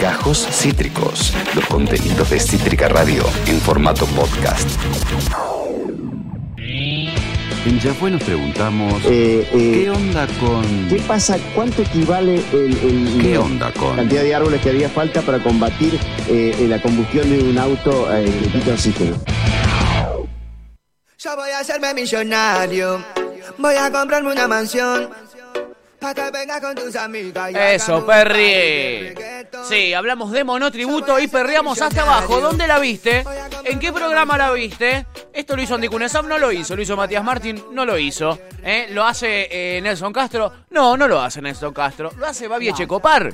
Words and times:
Gajos 0.00 0.46
Cítricos, 0.50 1.32
los 1.54 1.64
contenidos 1.66 2.30
de 2.30 2.38
Cítrica 2.40 2.88
Radio 2.88 3.24
en 3.46 3.58
formato 3.60 4.06
podcast. 4.06 4.68
En 7.64 7.78
Ya 7.80 7.94
fue 7.94 8.10
nos 8.10 8.22
preguntamos, 8.22 9.02
Eh, 9.04 9.48
eh, 9.52 9.72
¿qué 9.84 9.90
onda 9.90 10.26
con...? 10.40 10.88
¿Qué 10.88 10.96
pasa? 11.06 11.38
¿Cuánto 11.54 11.82
equivale 11.82 12.42
el, 12.52 12.76
el- 12.78 13.18
¿Qué 13.22 13.34
la 13.34 13.40
onda 13.40 13.72
con...? 13.72 13.96
cantidad 13.96 14.22
de 14.22 14.34
árboles 14.34 14.60
que 14.60 14.68
haría 14.70 14.88
falta 14.88 15.22
para 15.22 15.38
combatir 15.42 15.98
eh, 16.28 16.66
la 16.68 16.82
combustión 16.82 17.30
de 17.30 17.38
un 17.42 17.56
auto 17.58 18.12
eh, 18.14 18.24
que 18.42 18.48
quita 18.58 18.72
oxígeno? 18.72 19.16
Yo 21.18 21.36
voy 21.36 21.50
a 21.50 21.60
hacerme 21.60 21.94
millonario. 21.94 23.02
Voy 23.58 23.74
a 23.76 23.90
comprarme 23.92 24.32
una 24.32 24.48
mansión. 24.48 25.08
Eso, 27.74 28.04
Perry. 28.04 29.14
Sí, 29.68 29.94
hablamos 29.94 30.32
de 30.32 30.44
monotributo 30.44 31.18
y 31.18 31.28
perreamos 31.28 31.80
hasta 31.80 32.02
abajo. 32.02 32.40
¿Dónde 32.40 32.66
la 32.66 32.78
viste? 32.78 33.24
¿En 33.64 33.78
qué 33.78 33.92
programa 33.92 34.36
la 34.36 34.52
viste? 34.52 35.06
Esto 35.32 35.56
lo 35.56 35.62
hizo 35.62 35.74
Andy 35.74 35.88
Cunesam, 35.88 36.26
no 36.28 36.38
lo 36.38 36.50
hizo. 36.52 36.74
Lo 36.76 36.82
hizo 36.82 36.96
Matías 36.96 37.24
Martín, 37.24 37.62
no 37.72 37.84
lo 37.84 37.96
hizo. 37.98 38.38
¿Eh? 38.62 38.88
¿Lo 38.90 39.04
hace 39.04 39.48
eh, 39.50 39.80
Nelson 39.80 40.12
Castro? 40.12 40.52
No, 40.70 40.96
no 40.96 41.08
lo 41.08 41.20
hace 41.20 41.40
Nelson 41.40 41.72
Castro. 41.72 42.10
¿Lo 42.16 42.26
hace 42.26 42.48
Babi 42.48 42.68
Echecopar? 42.68 43.32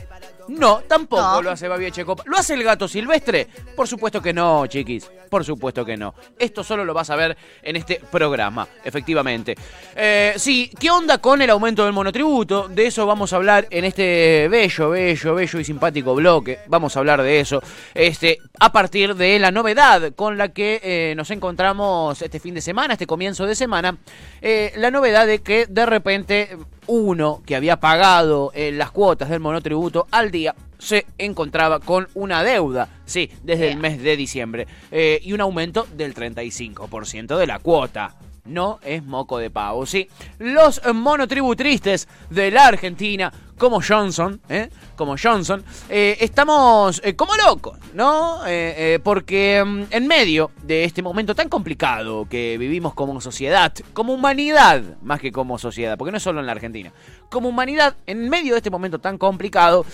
No, 0.48 0.80
tampoco 0.88 1.22
No. 1.22 1.42
lo 1.42 1.50
hace 1.50 1.68
Babi 1.68 1.86
Echecopar. 1.86 2.26
¿Lo 2.26 2.36
hace 2.38 2.54
el 2.54 2.64
gato 2.64 2.88
silvestre? 2.88 3.46
Por 3.76 3.86
supuesto 3.86 4.20
que 4.22 4.32
no, 4.32 4.66
chiquis. 4.66 5.10
Por 5.28 5.44
supuesto 5.44 5.84
que 5.84 5.96
no. 5.96 6.14
Esto 6.38 6.64
solo 6.64 6.84
lo 6.86 6.94
vas 6.94 7.10
a 7.10 7.16
ver 7.16 7.36
en 7.62 7.76
este 7.76 8.00
programa, 8.10 8.66
efectivamente. 8.82 9.54
Eh, 9.94 10.32
sí, 10.36 10.70
¿qué 10.80 10.90
onda 10.90 11.18
con 11.18 11.42
el 11.42 11.50
aumento 11.50 11.84
del 11.84 11.92
monotributo? 11.92 12.66
De 12.68 12.86
eso 12.86 13.04
vamos 13.06 13.32
a 13.32 13.36
hablar 13.36 13.66
en 13.70 13.84
este 13.84 14.48
bello, 14.50 14.88
bello, 14.90 15.34
bello 15.34 15.60
y 15.60 15.64
simpático 15.64 16.14
bloque. 16.14 16.60
Vamos 16.68 16.96
a 16.96 17.00
hablar 17.00 17.20
de 17.22 17.40
eso. 17.40 17.62
Este, 17.94 18.38
a 18.58 18.72
partir 18.72 19.14
de 19.16 19.38
la 19.38 19.50
novedad 19.50 20.14
con 20.14 20.38
la 20.38 20.48
que 20.48 20.80
eh, 20.82 21.14
nos 21.14 21.30
encontramos 21.30 22.22
este 22.22 22.40
fin 22.40 22.54
de 22.54 22.62
semana, 22.62 22.94
este 22.94 23.06
comienzo 23.06 23.44
de 23.46 23.54
semana. 23.54 23.98
Eh, 24.40 24.72
la 24.76 24.90
novedad 24.90 25.26
de 25.26 25.40
que 25.40 25.66
de 25.66 25.84
repente 25.84 26.56
uno 26.88 27.42
que 27.46 27.54
había 27.54 27.78
pagado 27.78 28.50
eh, 28.54 28.72
las 28.72 28.90
cuotas 28.90 29.28
del 29.28 29.40
monotributo 29.40 30.08
al 30.10 30.30
día 30.32 30.54
se 30.78 31.06
encontraba 31.18 31.80
con 31.80 32.08
una 32.14 32.42
deuda, 32.42 32.88
sí, 33.04 33.30
desde 33.42 33.68
el 33.68 33.78
mes 33.78 34.02
de 34.02 34.16
diciembre, 34.16 34.66
eh, 34.90 35.20
y 35.22 35.32
un 35.32 35.40
aumento 35.40 35.86
del 35.94 36.14
35% 36.14 37.36
de 37.36 37.46
la 37.46 37.58
cuota. 37.58 38.14
No 38.48 38.80
es 38.82 39.04
moco 39.04 39.38
de 39.38 39.50
pavo, 39.50 39.86
sí. 39.86 40.08
Los 40.38 40.80
monotributristes 40.92 42.08
de 42.30 42.50
la 42.50 42.66
Argentina, 42.66 43.32
como 43.58 43.80
Johnson, 43.86 44.40
¿eh? 44.48 44.70
como 44.98 45.16
Johnson, 45.16 45.64
eh, 45.88 46.16
estamos 46.20 47.00
eh, 47.04 47.14
como 47.14 47.34
locos, 47.36 47.78
¿no? 47.94 48.40
Eh, 48.46 48.98
porque 49.02 49.62
mm, 49.64 49.82
en 49.90 50.06
medio 50.06 50.50
de 50.62 50.84
este 50.84 51.02
momento 51.02 51.34
tan 51.34 51.48
complicado 51.48 52.26
que 52.28 52.58
vivimos 52.58 52.94
como 52.94 53.20
sociedad, 53.20 53.72
como 53.92 54.12
humanidad, 54.12 54.82
más 55.02 55.20
que 55.20 55.32
como 55.32 55.58
sociedad, 55.58 55.96
porque 55.96 56.10
no 56.10 56.16
es 56.18 56.22
solo 56.22 56.40
en 56.40 56.46
la 56.46 56.52
Argentina, 56.52 56.92
como 57.30 57.48
humanidad, 57.48 57.96
en 58.06 58.28
medio 58.28 58.54
de 58.54 58.58
este 58.58 58.70
momento 58.70 58.98
tan 58.98 59.18
complicado, 59.18 59.86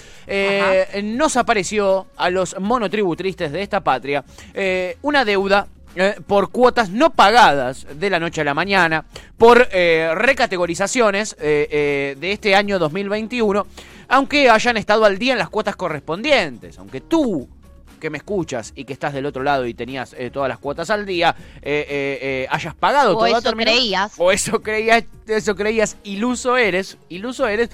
nos 1.02 1.36
apareció 1.36 2.06
a 2.16 2.30
los 2.30 2.58
monotributristes 2.58 3.52
de 3.52 3.62
esta 3.62 3.82
patria 3.82 4.24
una 5.02 5.24
deuda 5.24 5.66
eh, 5.96 6.16
por 6.26 6.50
cuotas 6.50 6.90
no 6.90 7.10
pagadas 7.10 7.86
de 7.94 8.10
la 8.10 8.18
noche 8.18 8.40
a 8.40 8.44
la 8.44 8.54
mañana, 8.54 9.04
por 9.38 9.68
eh, 9.70 10.10
recategorizaciones 10.14 11.36
eh, 11.38 11.68
eh, 11.70 12.16
de 12.18 12.32
este 12.32 12.54
año 12.54 12.78
2021, 12.78 13.66
aunque 14.08 14.50
hayan 14.50 14.76
estado 14.76 15.04
al 15.04 15.18
día 15.18 15.32
en 15.32 15.38
las 15.38 15.50
cuotas 15.50 15.76
correspondientes, 15.76 16.78
aunque 16.78 17.00
tú 17.00 17.48
que 18.00 18.10
me 18.10 18.18
escuchas 18.18 18.72
y 18.74 18.84
que 18.84 18.92
estás 18.92 19.14
del 19.14 19.24
otro 19.24 19.42
lado 19.42 19.66
y 19.66 19.72
tenías 19.72 20.14
todas 20.30 20.48
las 20.48 20.58
cuotas 20.58 20.90
al 20.90 21.06
día, 21.06 21.34
hayas 22.50 22.74
pagado 22.74 23.16
O 23.16 23.24
todo 23.24 23.38
eso 23.38 23.52
creías. 23.52 24.12
O 24.18 24.30
eso 24.30 24.60
creías, 24.60 25.04
eso 25.26 25.54
creías, 25.54 25.96
iluso 26.04 26.58
eres, 26.58 26.98
iluso 27.08 27.46
eres, 27.48 27.70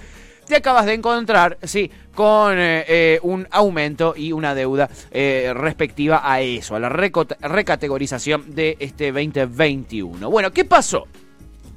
te 0.50 0.56
acabas 0.56 0.84
de 0.84 0.94
encontrar, 0.94 1.56
sí, 1.62 1.90
con 2.12 2.58
eh, 2.58 2.84
eh, 2.88 3.20
un 3.22 3.46
aumento 3.52 4.14
y 4.16 4.32
una 4.32 4.54
deuda 4.54 4.90
eh, 5.10 5.52
respectiva 5.54 6.20
a 6.24 6.40
eso, 6.40 6.74
a 6.74 6.80
la 6.80 6.88
recategorización 6.88 8.54
de 8.54 8.76
este 8.80 9.12
2021. 9.12 10.28
Bueno, 10.28 10.50
¿qué 10.50 10.64
pasó? 10.64 11.06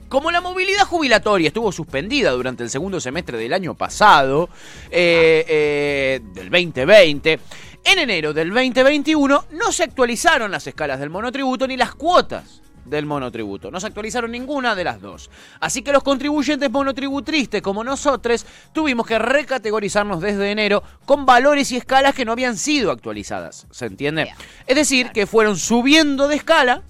Como 0.10 0.32
la 0.32 0.42
movilidad 0.42 0.86
jubilatoria 0.86 1.48
estuvo 1.48 1.72
suspendida 1.72 2.32
durante 2.32 2.64
el 2.64 2.70
segundo 2.70 3.00
semestre 3.00 3.38
del 3.38 3.54
año 3.54 3.76
pasado, 3.76 4.50
del 4.92 6.22
2020, 6.34 7.40
en 7.86 8.00
enero 8.00 8.34
del 8.34 8.50
2021 8.50 9.46
no 9.52 9.72
se 9.72 9.84
actualizaron 9.84 10.52
las 10.52 10.66
escalas 10.68 11.00
del 11.00 11.10
monotributo 11.10 11.68
ni 11.68 11.78
las 11.78 11.94
cuotas 11.96 12.63
del 12.86 13.06
monotributo. 13.06 13.72
No 13.72 13.80
se 13.80 13.88
actualizaron 13.88 14.32
ninguna 14.32 14.76
de 14.76 14.84
las 14.84 15.02
dos. 15.02 15.30
Así 15.60 15.82
que 15.82 15.92
los 15.92 16.04
contribuyentes 16.04 16.70
monotributristes 16.70 17.62
como 17.62 17.84
nosotros 17.84 18.46
tuvimos 18.74 19.08
que 19.08 19.20
recategorizarnos 19.20 20.22
desde 20.22 20.52
enero 20.52 20.84
con 21.06 21.26
valores 21.26 21.72
y 21.72 21.78
escalas 21.78 22.16
que 22.16 22.26
no 22.26 22.32
habían 22.32 22.58
sido 22.58 22.92
actualizadas. 22.92 23.68
¿Se 23.72 23.86
entiende? 23.86 24.34
Es 24.68 24.76
decir, 24.76 25.12
que 25.12 25.26
fueron 25.28 25.58
subiendo 25.58 26.28
de 26.28 26.36
escala 26.36 26.82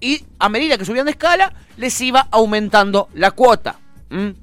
y 0.00 0.24
a 0.38 0.48
medida 0.48 0.76
que 0.76 0.84
subían 0.84 1.06
de 1.06 1.12
escala, 1.12 1.54
les 1.76 2.00
iba 2.00 2.28
aumentando 2.30 3.08
la 3.14 3.30
cuota. 3.30 3.78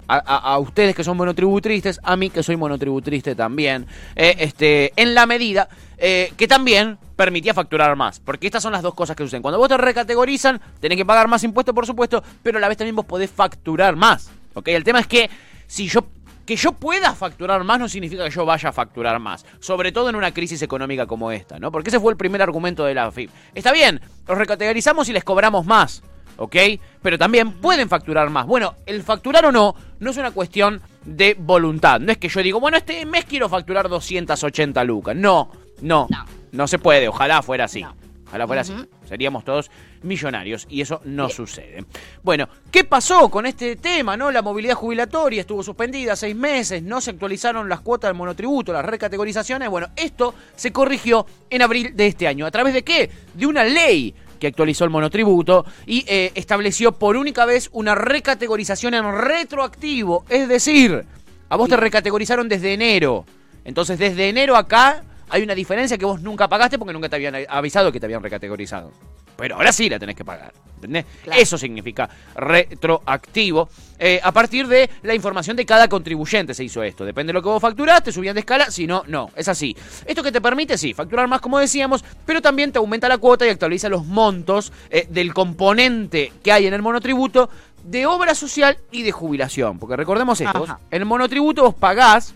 A, 0.07 0.59
ustedes 0.59 0.96
que 0.96 1.03
son 1.03 1.16
monotributristes, 1.16 2.00
a 2.03 2.16
mí 2.18 2.29
que 2.29 2.44
soy 2.44 2.57
monotributriste 2.57 3.34
también, 3.34 3.88
eh, 4.16 4.35
este, 4.40 4.91
en 4.96 5.16
la 5.16 5.25
medida 5.25 5.69
eh, 5.97 6.34
que 6.35 6.47
también 6.47 6.97
permitía 7.16 7.53
facturar 7.53 7.96
más. 7.96 8.19
Porque 8.19 8.47
estas 8.47 8.62
son 8.62 8.74
las 8.74 8.81
dos 8.81 8.94
cosas 8.94 9.16
que 9.16 9.24
suceden. 9.24 9.41
Cuando 9.41 9.57
vos 9.57 9.69
te 9.69 9.78
recategorizan, 9.78 10.59
tenés 10.79 10.97
que 10.97 11.06
pagar 11.06 11.28
más 11.28 11.44
impuestos, 11.44 11.74
por 11.74 11.85
supuesto, 11.85 12.24
pero 12.41 12.57
a 12.57 12.62
la 12.62 12.68
vez 12.68 12.78
también 12.78 12.96
vos 12.96 13.06
podés 13.06 13.31
facturar 13.31 13.96
más. 13.96 14.31
El 14.66 14.84
tema 14.84 15.00
es 15.00 15.07
que 15.07 15.29
si 15.68 15.88
yo 15.88 16.06
que 16.45 16.56
yo 16.57 16.74
pueda 16.74 17.13
facturar 17.16 17.63
más 17.63 17.80
no 17.80 17.88
significa 17.88 18.25
que 18.25 18.30
yo 18.30 18.45
vaya 18.45 18.69
a 18.69 18.72
facturar 18.74 19.19
más. 19.19 19.45
Sobre 19.59 19.91
todo 19.91 20.09
en 20.09 20.16
una 20.16 20.34
crisis 20.34 20.62
económica 20.62 21.06
como 21.06 21.31
esta, 21.31 21.59
¿no? 21.59 21.72
Porque 21.72 21.90
ese 21.90 22.00
fue 22.00 22.12
el 22.12 22.18
primer 22.18 22.41
argumento 22.41 22.84
de 22.84 22.94
la 22.94 23.06
AFIP. 23.06 23.30
Está 23.56 23.72
bien, 23.72 24.01
los 24.28 24.38
recategorizamos 24.38 25.07
y 25.09 25.13
les 25.13 25.24
cobramos 25.24 25.66
más, 25.66 26.03
¿ok? 26.38 26.55
Pero 27.01 27.17
también 27.17 27.53
pueden 27.53 27.89
facturar 27.89 28.29
más. 28.29 28.45
Bueno, 28.45 28.75
el 28.85 29.03
facturar 29.03 29.45
o 29.45 29.51
no 29.51 29.75
no 29.99 30.11
es 30.11 30.17
una 30.17 30.31
cuestión 30.31 30.81
de 31.05 31.35
voluntad. 31.38 31.99
No 31.99 32.11
es 32.11 32.17
que 32.17 32.29
yo 32.29 32.41
digo, 32.41 32.59
bueno, 32.59 32.77
este 32.77 33.05
mes 33.05 33.25
quiero 33.25 33.49
facturar 33.49 33.89
280 33.89 34.83
lucas. 34.83 35.16
No, 35.16 35.51
no, 35.81 36.07
no, 36.09 36.25
No. 36.51 36.67
se 36.67 36.79
puede. 36.79 37.07
Ojalá 37.07 37.41
fuera 37.41 37.66
así. 37.66 37.81
No. 37.81 37.95
Ojalá 38.27 38.47
fuera 38.47 38.61
así. 38.61 38.73
Seríamos 39.07 39.44
todos 39.45 39.69
millonarios 40.01 40.66
y 40.67 40.81
eso 40.81 41.01
no 41.05 41.29
sucede. 41.29 41.85
Bueno, 42.23 42.50
¿qué 42.71 42.83
pasó 42.83 43.29
con 43.29 43.45
este 43.45 43.75
tema? 43.75 44.17
no? 44.17 44.31
La 44.31 44.41
movilidad 44.41 44.73
jubilatoria 44.73 45.41
estuvo 45.41 45.61
suspendida 45.61 46.15
seis 46.15 46.35
meses, 46.35 46.81
no 46.81 47.00
se 47.00 47.11
actualizaron 47.11 47.69
las 47.69 47.81
cuotas 47.81 48.09
del 48.09 48.17
monotributo, 48.17 48.73
las 48.73 48.83
recategorizaciones. 48.85 49.69
Bueno, 49.69 49.89
esto 49.95 50.33
se 50.55 50.71
corrigió 50.71 51.27
en 51.51 51.61
abril 51.61 51.95
de 51.95 52.07
este 52.07 52.27
año. 52.27 52.47
¿A 52.47 52.51
través 52.51 52.73
de 52.73 52.83
qué? 52.83 53.11
De 53.35 53.45
una 53.45 53.63
ley 53.63 54.15
que 54.43 54.47
actualizó 54.47 54.83
el 54.83 54.89
monotributo 54.89 55.65
y 55.85 56.03
eh, 56.05 56.33
estableció 56.35 56.91
por 56.91 57.15
única 57.15 57.45
vez 57.45 57.69
una 57.71 57.95
recategorización 57.95 58.93
en 58.93 59.09
retroactivo. 59.09 60.25
Es 60.27 60.49
decir, 60.49 61.05
a 61.47 61.55
vos 61.55 61.69
te 61.69 61.77
recategorizaron 61.77 62.49
desde 62.49 62.73
enero. 62.73 63.23
Entonces, 63.63 63.97
desde 63.97 64.27
enero 64.27 64.57
acá 64.57 65.05
hay 65.29 65.43
una 65.43 65.55
diferencia 65.55 65.97
que 65.97 66.03
vos 66.03 66.21
nunca 66.21 66.49
pagaste 66.49 66.77
porque 66.77 66.91
nunca 66.91 67.07
te 67.07 67.15
habían 67.15 67.35
avisado 67.47 67.89
que 67.93 68.01
te 68.01 68.05
habían 68.05 68.21
recategorizado. 68.21 68.91
Pero 69.35 69.55
ahora 69.55 69.71
sí 69.71 69.89
la 69.89 69.99
tenés 69.99 70.16
que 70.16 70.25
pagar. 70.25 70.53
¿Entendés? 70.75 71.05
Claro. 71.23 71.41
Eso 71.41 71.57
significa 71.57 72.09
retroactivo. 72.35 73.69
Eh, 73.97 74.19
a 74.21 74.33
partir 74.33 74.67
de 74.67 74.89
la 75.03 75.16
información 75.16 75.55
de 75.55 75.66
cada 75.66 75.88
contribuyente 75.88 76.53
se 76.53 76.66
hizo 76.66 76.83
esto. 76.83 77.05
Depende 77.05 77.31
de 77.31 77.35
lo 77.35 77.41
que 77.41 77.47
vos 77.47 77.61
facturaste, 77.61 78.11
subían 78.11 78.33
de 78.33 78.41
escala. 78.41 78.69
Si 78.69 78.85
no, 78.85 79.03
no. 79.07 79.29
Es 79.35 79.47
así. 79.47 79.77
Esto 80.06 80.21
que 80.21 80.31
te 80.31 80.41
permite, 80.41 80.77
sí, 80.77 80.94
facturar 80.94 81.30
más, 81.30 81.39
como 81.39 81.57
decíamos, 81.57 82.03
pero 82.25 82.41
también 82.41 82.74
te 82.74 82.80
aumenta 82.80 83.07
la 83.07 83.18
cuota 83.18 83.45
y 83.45 83.50
actualiza 83.50 83.88
los 83.88 84.06
montos 84.06 84.74
eh, 84.89 85.07
del 85.09 85.33
componente 85.33 86.33
que 86.44 86.51
hay 86.51 86.68
en 86.68 86.74
el 86.74 86.81
monotributo 86.81 87.50
de 87.83 88.06
obra 88.06 88.35
social 88.35 88.77
y 88.91 89.03
de 89.03 89.13
jubilación. 89.13 89.80
Porque 89.80 89.95
recordemos 89.95 90.41
esto: 90.41 90.65
en 90.91 91.01
el 91.01 91.06
monotributo 91.06 91.63
vos 91.63 91.75
pagás 91.75 92.33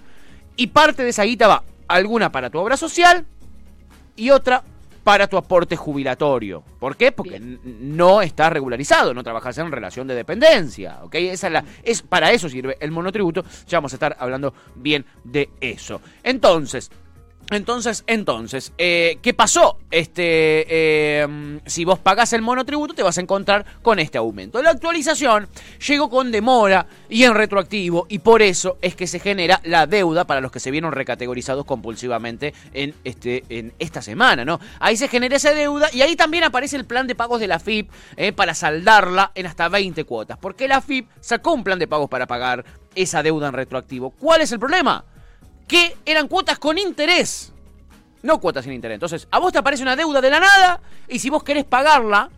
y 0.55 0.67
parte 0.67 1.03
de 1.03 1.09
esa 1.09 1.23
guita 1.23 1.47
va 1.47 1.63
alguna 1.89 2.31
para 2.31 2.49
tu 2.49 2.59
obra 2.59 2.77
social 2.77 3.25
y 4.15 4.29
otra 4.29 4.63
para 5.07 5.29
tu 5.29 5.37
aporte 5.37 5.77
jubilatorio. 5.77 6.61
¿Por 6.81 6.97
qué? 6.97 7.13
Porque 7.13 7.39
no 7.39 8.21
estás 8.21 8.51
regularizado, 8.51 9.13
no 9.13 9.23
trabajas 9.23 9.57
en 9.57 9.71
relación 9.71 10.05
de 10.05 10.15
dependencia, 10.15 10.99
¿ok? 11.01 11.15
Esa 11.15 11.47
es, 11.47 11.53
la, 11.53 11.63
es 11.81 12.01
para 12.01 12.33
eso 12.33 12.49
sirve 12.49 12.75
el 12.81 12.91
monotributo, 12.91 13.45
ya 13.67 13.77
vamos 13.77 13.93
a 13.93 13.95
estar 13.95 14.17
hablando 14.19 14.53
bien 14.75 15.05
de 15.23 15.49
eso. 15.61 16.01
Entonces, 16.23 16.91
Entonces, 17.49 18.03
entonces, 18.07 18.73
eh, 18.77 19.19
¿qué 19.21 19.33
pasó? 19.33 19.77
Este, 19.89 20.65
eh, 20.67 21.59
si 21.65 21.85
vos 21.85 21.97
pagás 21.97 22.33
el 22.33 22.41
monotributo, 22.41 22.93
te 22.93 23.03
vas 23.03 23.17
a 23.17 23.21
encontrar 23.21 23.65
con 23.81 23.99
este 23.99 24.17
aumento. 24.17 24.61
La 24.61 24.71
actualización 24.71 25.47
llegó 25.87 26.09
con 26.09 26.29
demora 26.29 26.87
y 27.07 27.23
en 27.23 27.33
retroactivo, 27.33 28.05
y 28.09 28.19
por 28.19 28.41
eso 28.41 28.77
es 28.81 28.95
que 28.95 29.07
se 29.07 29.19
genera 29.19 29.61
la 29.63 29.87
deuda 29.87 30.25
para 30.25 30.41
los 30.41 30.51
que 30.51 30.59
se 30.59 30.71
vieron 30.71 30.91
recategorizados 30.91 31.63
compulsivamente 31.63 32.53
en, 32.73 32.93
este, 33.05 33.45
en 33.47 33.73
esta 33.79 34.01
semana, 34.01 34.43
¿no? 34.43 34.59
Ahí 34.79 34.97
se 34.97 35.07
genera 35.07 35.37
esa 35.37 35.53
deuda 35.53 35.87
y 35.93 36.01
ahí 36.01 36.17
también 36.17 36.43
aparece 36.43 36.75
el 36.75 36.85
plan 36.85 37.07
de 37.07 37.15
pagos 37.15 37.39
de 37.39 37.47
la 37.47 37.59
FIP 37.59 37.89
eh, 38.17 38.33
para 38.33 38.53
saldarla 38.55 39.31
en 39.35 39.45
hasta 39.45 39.69
20 39.69 40.03
cuotas. 40.03 40.37
Porque 40.37 40.67
la 40.67 40.81
FIP 40.81 41.07
sacó 41.21 41.53
un 41.53 41.63
plan 41.63 41.79
de 41.79 41.87
pagos 41.87 42.09
para 42.09 42.27
pagar 42.27 42.65
esa 42.93 43.23
deuda 43.23 43.47
en 43.47 43.53
retroactivo. 43.53 44.09
¿Cuál 44.09 44.41
es 44.41 44.51
el 44.51 44.59
problema? 44.59 45.05
Que 45.67 45.97
eran 46.05 46.27
cuotas 46.27 46.57
con 46.59 46.77
interés. 46.77 47.51
No 48.23 48.39
cuotas 48.39 48.63
sin 48.63 48.73
interés. 48.73 48.95
Entonces, 48.95 49.27
a 49.29 49.39
vos 49.39 49.51
te 49.51 49.59
aparece 49.59 49.83
una 49.83 49.95
deuda 49.95 50.21
de 50.21 50.29
la 50.29 50.39
nada 50.39 50.81
y 51.07 51.19
si 51.19 51.29
vos 51.29 51.43
querés 51.43 51.65
pagarla 51.65 52.29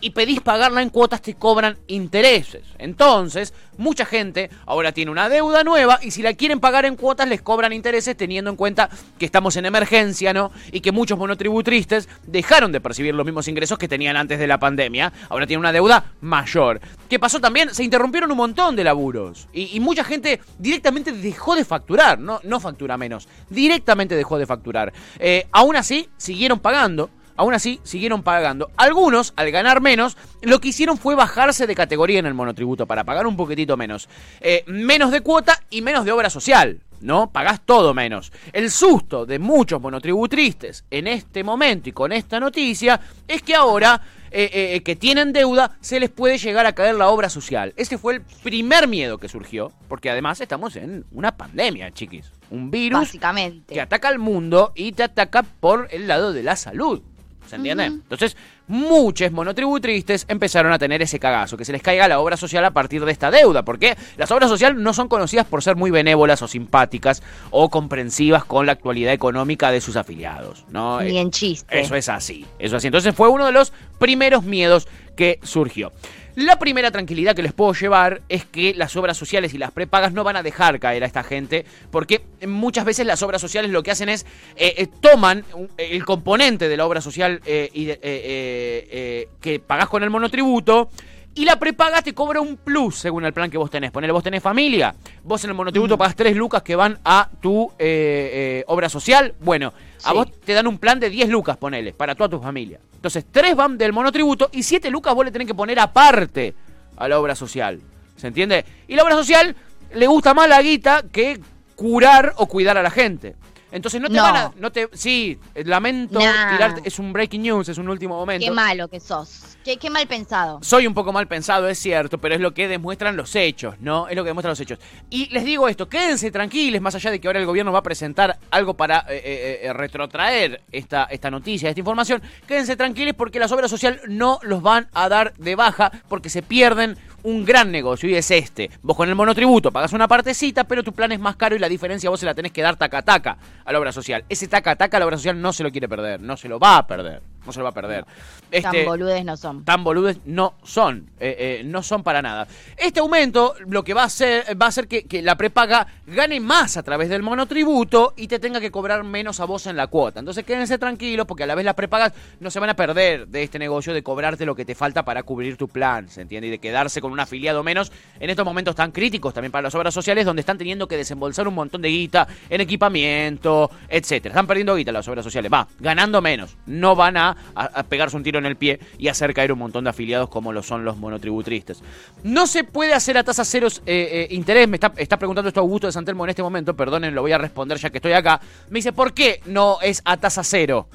y 0.00 0.10
pedís 0.10 0.40
pagarla 0.40 0.82
en 0.82 0.90
cuotas, 0.90 1.22
te 1.22 1.34
cobran 1.34 1.78
intereses. 1.86 2.62
Entonces, 2.78 3.54
mucha 3.78 4.04
gente 4.04 4.50
ahora 4.66 4.92
tiene 4.92 5.10
una 5.10 5.28
deuda 5.28 5.64
nueva 5.64 5.98
y 6.02 6.10
si 6.10 6.22
la 6.22 6.34
quieren 6.34 6.60
pagar 6.60 6.84
en 6.84 6.96
cuotas, 6.96 7.28
les 7.28 7.42
cobran 7.42 7.72
intereses 7.72 8.16
teniendo 8.16 8.50
en 8.50 8.56
cuenta 8.56 8.90
que 9.18 9.24
estamos 9.24 9.56
en 9.56 9.66
emergencia, 9.66 10.32
¿no? 10.32 10.52
Y 10.72 10.80
que 10.80 10.92
muchos 10.92 11.18
monotributristas 11.18 12.08
dejaron 12.26 12.72
de 12.72 12.80
percibir 12.80 13.14
los 13.14 13.24
mismos 13.24 13.48
ingresos 13.48 13.78
que 13.78 13.88
tenían 13.88 14.16
antes 14.16 14.38
de 14.38 14.46
la 14.46 14.58
pandemia. 14.58 15.12
Ahora 15.28 15.46
tienen 15.46 15.60
una 15.60 15.72
deuda 15.72 16.12
mayor. 16.20 16.80
¿Qué 17.08 17.18
pasó 17.18 17.40
también? 17.40 17.74
Se 17.74 17.84
interrumpieron 17.84 18.30
un 18.30 18.36
montón 18.36 18.76
de 18.76 18.84
laburos. 18.84 19.48
Y, 19.52 19.76
y 19.76 19.80
mucha 19.80 20.04
gente 20.04 20.40
directamente 20.58 21.12
dejó 21.12 21.54
de 21.54 21.64
facturar. 21.64 22.18
No, 22.18 22.40
no 22.44 22.60
factura 22.60 22.96
menos. 22.96 23.28
Directamente 23.48 24.14
dejó 24.16 24.38
de 24.38 24.46
facturar. 24.46 24.92
Eh, 25.18 25.46
aún 25.52 25.76
así, 25.76 26.08
siguieron 26.16 26.58
pagando. 26.58 27.10
Aún 27.36 27.54
así, 27.54 27.80
siguieron 27.82 28.22
pagando. 28.22 28.70
Algunos, 28.76 29.32
al 29.36 29.50
ganar 29.50 29.80
menos, 29.80 30.16
lo 30.42 30.60
que 30.60 30.68
hicieron 30.68 30.96
fue 30.96 31.14
bajarse 31.14 31.66
de 31.66 31.74
categoría 31.74 32.18
en 32.18 32.26
el 32.26 32.34
monotributo 32.34 32.86
para 32.86 33.04
pagar 33.04 33.26
un 33.26 33.36
poquitito 33.36 33.76
menos. 33.76 34.08
Eh, 34.40 34.64
menos 34.66 35.10
de 35.10 35.20
cuota 35.20 35.60
y 35.70 35.82
menos 35.82 36.04
de 36.04 36.12
obra 36.12 36.30
social. 36.30 36.80
¿No? 37.00 37.30
Pagás 37.30 37.60
todo 37.66 37.92
menos. 37.92 38.32
El 38.52 38.70
susto 38.70 39.26
de 39.26 39.38
muchos 39.38 39.78
monotributristes 39.78 40.84
en 40.90 41.06
este 41.06 41.44
momento 41.44 41.90
y 41.90 41.92
con 41.92 42.12
esta 42.12 42.40
noticia 42.40 42.98
es 43.28 43.42
que 43.42 43.54
ahora 43.54 44.00
eh, 44.36 44.74
eh, 44.74 44.82
que 44.82 44.96
tienen 44.96 45.32
deuda, 45.32 45.76
se 45.80 46.00
les 46.00 46.10
puede 46.10 46.38
llegar 46.38 46.66
a 46.66 46.72
caer 46.72 46.96
la 46.96 47.06
obra 47.08 47.28
social. 47.28 47.72
Ese 47.76 47.98
fue 47.98 48.14
el 48.14 48.22
primer 48.42 48.88
miedo 48.88 49.16
que 49.18 49.28
surgió, 49.28 49.70
porque 49.86 50.10
además 50.10 50.40
estamos 50.40 50.74
en 50.74 51.04
una 51.12 51.36
pandemia, 51.36 51.92
chiquis. 51.92 52.32
Un 52.50 52.68
virus 52.68 52.98
Básicamente. 52.98 53.72
que 53.72 53.80
ataca 53.80 54.08
al 54.08 54.18
mundo 54.18 54.72
y 54.74 54.90
te 54.90 55.04
ataca 55.04 55.44
por 55.44 55.86
el 55.92 56.08
lado 56.08 56.32
de 56.32 56.42
la 56.42 56.56
salud. 56.56 57.00
¿Se 57.48 57.56
entiende? 57.56 57.84
Entonces, 57.86 58.36
muchos 58.66 59.30
monotributristes 59.32 60.24
empezaron 60.28 60.72
a 60.72 60.78
tener 60.78 61.02
ese 61.02 61.18
cagazo, 61.18 61.56
que 61.56 61.64
se 61.64 61.72
les 61.72 61.82
caiga 61.82 62.08
la 62.08 62.20
obra 62.20 62.36
social 62.36 62.64
a 62.64 62.70
partir 62.70 63.04
de 63.04 63.12
esta 63.12 63.30
deuda, 63.30 63.64
porque 63.64 63.96
las 64.16 64.30
obras 64.30 64.48
sociales 64.48 64.78
no 64.78 64.92
son 64.94 65.08
conocidas 65.08 65.46
por 65.46 65.62
ser 65.62 65.76
muy 65.76 65.90
benévolas 65.90 66.40
o 66.42 66.48
simpáticas 66.48 67.22
o 67.50 67.68
comprensivas 67.68 68.44
con 68.44 68.66
la 68.66 68.72
actualidad 68.72 69.12
económica 69.12 69.70
de 69.70 69.80
sus 69.80 69.96
afiliados, 69.96 70.64
¿no? 70.70 71.00
Ni 71.00 71.16
Eh, 71.16 71.20
en 71.20 71.30
chiste. 71.30 71.80
Eso 71.80 71.94
es 71.94 72.08
así, 72.08 72.46
eso 72.58 72.76
es 72.76 72.80
así. 72.80 72.86
Entonces 72.88 73.14
fue 73.14 73.28
uno 73.28 73.46
de 73.46 73.52
los 73.52 73.72
primeros 73.98 74.44
miedos 74.44 74.88
que 75.16 75.38
surgió. 75.42 75.92
La 76.36 76.58
primera 76.58 76.90
tranquilidad 76.90 77.36
que 77.36 77.44
les 77.44 77.52
puedo 77.52 77.72
llevar 77.74 78.22
es 78.28 78.44
que 78.44 78.74
las 78.74 78.96
obras 78.96 79.16
sociales 79.16 79.54
y 79.54 79.58
las 79.58 79.70
prepagas 79.70 80.12
no 80.12 80.24
van 80.24 80.34
a 80.34 80.42
dejar 80.42 80.80
caer 80.80 81.04
a 81.04 81.06
esta 81.06 81.22
gente, 81.22 81.64
porque 81.92 82.24
muchas 82.48 82.84
veces 82.84 83.06
las 83.06 83.22
obras 83.22 83.40
sociales 83.40 83.70
lo 83.70 83.84
que 83.84 83.92
hacen 83.92 84.08
es 84.08 84.26
eh, 84.56 84.74
eh, 84.78 84.88
toman 85.00 85.44
el 85.76 86.04
componente 86.04 86.68
de 86.68 86.76
la 86.76 86.86
obra 86.86 87.00
social 87.00 87.40
eh, 87.46 89.28
que 89.40 89.60
pagás 89.60 89.88
con 89.88 90.02
el 90.02 90.10
monotributo. 90.10 90.90
Y 91.36 91.44
la 91.44 91.58
prepaga 91.58 92.00
te 92.00 92.14
cobra 92.14 92.40
un 92.40 92.56
plus 92.56 92.96
según 92.96 93.24
el 93.24 93.32
plan 93.32 93.50
que 93.50 93.58
vos 93.58 93.68
tenés. 93.68 93.90
Ponele, 93.90 94.12
vos 94.12 94.22
tenés 94.22 94.42
familia. 94.42 94.94
Vos 95.24 95.42
en 95.42 95.50
el 95.50 95.56
monotributo 95.56 95.98
pagás 95.98 96.14
3 96.14 96.36
lucas 96.36 96.62
que 96.62 96.76
van 96.76 96.98
a 97.04 97.28
tu 97.40 97.70
eh, 97.78 98.60
eh, 98.60 98.64
obra 98.68 98.88
social. 98.88 99.34
Bueno, 99.40 99.72
a 100.04 100.12
vos 100.12 100.30
te 100.40 100.52
dan 100.52 100.68
un 100.68 100.78
plan 100.78 101.00
de 101.00 101.10
10 101.10 101.28
lucas, 101.30 101.56
ponele, 101.56 101.92
para 101.92 102.14
toda 102.14 102.28
tu 102.28 102.40
familia. 102.40 102.78
Entonces, 102.94 103.26
3 103.30 103.56
van 103.56 103.76
del 103.76 103.92
monotributo 103.92 104.48
y 104.52 104.62
7 104.62 104.90
lucas 104.90 105.12
vos 105.12 105.24
le 105.24 105.32
tenés 105.32 105.48
que 105.48 105.54
poner 105.54 105.80
aparte 105.80 106.54
a 106.96 107.08
la 107.08 107.18
obra 107.18 107.34
social. 107.34 107.80
¿Se 108.16 108.28
entiende? 108.28 108.64
Y 108.86 108.94
la 108.94 109.02
obra 109.02 109.16
social 109.16 109.56
le 109.92 110.06
gusta 110.06 110.34
más 110.34 110.48
la 110.48 110.62
guita 110.62 111.02
que 111.10 111.40
curar 111.74 112.34
o 112.36 112.46
cuidar 112.46 112.78
a 112.78 112.82
la 112.82 112.90
gente. 112.90 113.34
Entonces 113.74 114.00
no 114.00 114.08
te 114.08 114.14
No. 114.14 114.22
van 114.22 114.36
a. 114.36 114.52
No 114.56 114.70
te, 114.70 114.88
sí, 114.92 115.36
lamento 115.56 116.20
Nah. 116.20 116.52
tirarte. 116.52 116.82
Es 116.84 116.98
un 117.00 117.12
breaking 117.12 117.42
news, 117.42 117.68
es 117.68 117.76
un 117.76 117.88
último 117.88 118.16
momento. 118.16 118.44
Qué 118.46 118.52
malo 118.52 118.86
que 118.88 119.00
sos. 119.00 119.56
Qué, 119.64 119.78
qué 119.78 119.90
mal 119.90 120.06
pensado. 120.06 120.60
Soy 120.62 120.86
un 120.86 120.94
poco 120.94 121.12
mal 121.12 121.26
pensado, 121.26 121.68
es 121.68 121.78
cierto, 121.78 122.18
pero 122.18 122.34
es 122.36 122.40
lo 122.40 122.54
que 122.54 122.68
demuestran 122.68 123.16
los 123.16 123.34
hechos, 123.34 123.74
¿no? 123.80 124.06
Es 124.08 124.14
lo 124.14 124.22
que 124.22 124.28
demuestran 124.28 124.52
los 124.52 124.60
hechos. 124.60 124.78
Y 125.10 125.26
les 125.30 125.44
digo 125.44 125.68
esto, 125.68 125.88
quédense 125.88 126.30
tranquilos, 126.30 126.80
más 126.80 126.94
allá 126.94 127.10
de 127.10 127.20
que 127.20 127.26
ahora 127.26 127.40
el 127.40 127.46
gobierno 127.46 127.72
va 127.72 127.80
a 127.80 127.82
presentar 127.82 128.38
algo 128.50 128.74
para 128.74 129.00
eh, 129.08 129.20
eh, 129.24 129.60
eh, 129.64 129.72
retrotraer 129.72 130.62
esta, 130.70 131.04
esta 131.04 131.30
noticia, 131.30 131.68
esta 131.68 131.80
información, 131.80 132.22
quédense 132.46 132.76
tranquilos 132.76 133.14
porque 133.16 133.38
las 133.40 133.50
obras 133.50 133.70
sociales 133.70 134.02
no 134.06 134.38
los 134.42 134.62
van 134.62 134.88
a 134.92 135.08
dar 135.08 135.34
de 135.34 135.56
baja 135.56 135.90
porque 136.08 136.28
se 136.30 136.42
pierden 136.42 136.96
un 137.24 137.44
gran 137.44 137.72
negocio 137.72 138.08
y 138.08 138.14
es 138.14 138.30
este. 138.30 138.70
Vos 138.82 138.96
con 138.96 139.08
el 139.08 139.14
monotributo 139.14 139.72
pagás 139.72 139.92
una 139.92 140.06
partecita, 140.06 140.64
pero 140.64 140.82
tu 140.82 140.92
plan 140.92 141.10
es 141.12 141.18
más 141.18 141.36
caro 141.36 141.56
y 141.56 141.58
la 141.58 141.68
diferencia 141.68 142.08
vos 142.08 142.20
se 142.20 142.26
la 142.26 142.34
tenés 142.34 142.52
que 142.52 142.62
dar 142.62 142.76
taca 142.76 143.02
taca 143.02 143.36
a 143.64 143.72
la 143.72 143.78
obra 143.78 143.92
social. 143.92 144.24
Ese 144.28 144.46
taca 144.46 144.76
taca 144.76 144.98
la 144.98 145.06
obra 145.06 145.16
social 145.16 145.40
no 145.40 145.52
se 145.52 145.62
lo 145.62 145.70
quiere 145.70 145.88
perder, 145.88 146.20
no 146.20 146.36
se 146.36 146.48
lo 146.48 146.58
va 146.58 146.76
a 146.76 146.86
perder, 146.86 147.22
no 147.46 147.52
se 147.52 147.58
lo 147.58 147.64
va 147.64 147.70
a 147.70 147.74
perder. 147.74 148.04
Tan 148.04 148.12
Este, 148.50 148.84
boludes 148.84 149.24
no 149.24 149.36
son. 149.36 149.64
tan 149.64 149.84
boludes 149.84 150.18
no 150.24 150.54
son, 150.62 151.10
eh, 151.20 151.36
eh, 151.38 151.62
no 151.64 151.82
son 151.82 152.02
para 152.02 152.22
nada. 152.22 152.46
Este 152.76 153.00
aumento 153.00 153.54
lo 153.66 153.82
que 153.84 153.94
va 153.94 154.02
a 154.02 154.06
hacer 154.06 154.60
va 154.60 154.66
a 154.66 154.68
hacer 154.68 154.88
que, 154.88 155.04
que 155.04 155.22
la 155.22 155.36
prepaga 155.36 155.86
gane 156.06 156.40
más 156.40 156.76
a 156.76 156.82
través 156.82 157.08
del 157.08 157.22
monotributo 157.22 158.14
y 158.16 158.28
te 158.28 158.38
tenga 158.38 158.60
que 158.60 158.70
cobrar 158.70 159.04
menos 159.04 159.40
a 159.40 159.44
vos 159.44 159.66
en 159.66 159.76
la 159.76 159.86
cuota. 159.86 160.20
Entonces 160.20 160.44
quédense 160.44 160.78
tranquilos 160.78 161.26
porque 161.26 161.44
a 161.44 161.46
la 161.46 161.54
vez 161.54 161.64
las 161.64 161.74
prepagas 161.74 162.12
no 162.40 162.50
se 162.50 162.60
van 162.60 162.70
a 162.70 162.76
perder 162.76 163.28
de 163.28 163.42
este 163.42 163.58
negocio 163.58 163.94
de 163.94 164.02
cobrarte 164.02 164.44
lo 164.46 164.54
que 164.54 164.64
te 164.64 164.74
falta 164.74 165.04
para 165.04 165.22
cubrir 165.22 165.56
tu 165.56 165.68
plan, 165.68 166.08
¿se 166.08 166.22
entiende? 166.22 166.48
Y 166.48 166.50
de 166.50 166.58
quedarse 166.58 167.00
con 167.00 167.12
un 167.12 167.20
afiliado 167.20 167.62
menos 167.62 167.92
en 168.20 168.30
estos 168.30 168.44
momentos 168.44 168.74
tan 168.74 168.92
críticos 168.92 169.34
también 169.34 169.52
para 169.52 169.62
las 169.62 169.74
obras 169.74 169.94
sociales 169.94 170.24
donde 170.24 170.40
están 170.40 170.58
teniendo 170.58 170.86
que 170.88 170.96
desembolsar 170.96 171.48
un 171.48 171.54
montón 171.54 171.82
de 171.82 171.88
guita 171.88 172.26
en 172.48 172.60
equipamiento, 172.60 173.70
etcétera. 173.88 174.32
Están 174.32 174.46
perdiendo 174.46 174.74
guita 174.74 174.92
las 174.92 175.06
obras 175.08 175.24
sociales, 175.24 175.52
va, 175.52 175.66
ganando 175.78 176.20
menos. 176.20 176.56
No 176.66 176.94
van 176.94 177.16
a, 177.16 177.33
a- 177.54 177.82
pegarse 177.84 178.16
un 178.16 178.22
tiro 178.22 178.38
en 178.38 178.46
el 178.46 178.56
pie 178.56 178.80
y 178.98 179.08
hacer 179.08 179.32
caer 179.34 179.52
un 179.52 179.58
montón 179.58 179.84
de 179.84 179.90
afiliados 179.90 180.28
como 180.28 180.52
lo 180.52 180.62
son 180.62 180.84
los 180.84 180.96
monotributristas. 180.96 181.82
No 182.22 182.46
se 182.46 182.64
puede 182.64 182.94
hacer 182.94 183.18
a 183.18 183.24
tasa 183.24 183.44
cero 183.44 183.68
eh, 183.86 184.26
eh, 184.30 184.34
interés. 184.34 184.68
Me 184.68 184.76
está, 184.76 184.92
está 184.96 185.18
preguntando 185.18 185.48
esto 185.48 185.60
Augusto 185.60 185.86
de 185.86 185.92
Santelmo 185.92 186.24
en 186.24 186.30
este 186.30 186.42
momento. 186.42 186.74
Perdonen, 186.74 187.14
lo 187.14 187.22
voy 187.22 187.32
a 187.32 187.38
responder 187.38 187.78
ya 187.78 187.90
que 187.90 187.98
estoy 187.98 188.12
acá. 188.12 188.40
Me 188.70 188.78
dice, 188.78 188.92
¿por 188.92 189.12
qué 189.12 189.40
no 189.46 189.78
es 189.82 190.02
a 190.04 190.16
tasa 190.16 190.42
cero? 190.44 190.88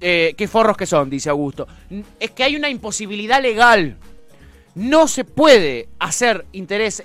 Eh, 0.00 0.34
¿Qué 0.36 0.48
forros 0.48 0.76
que 0.76 0.86
son? 0.86 1.08
Dice 1.08 1.30
Augusto. 1.30 1.66
Es 2.20 2.30
que 2.32 2.44
hay 2.44 2.56
una 2.56 2.68
imposibilidad 2.68 3.40
legal. 3.40 3.96
No 4.74 5.06
se 5.06 5.24
puede 5.24 5.88
hacer 6.00 6.46
interés, 6.52 7.02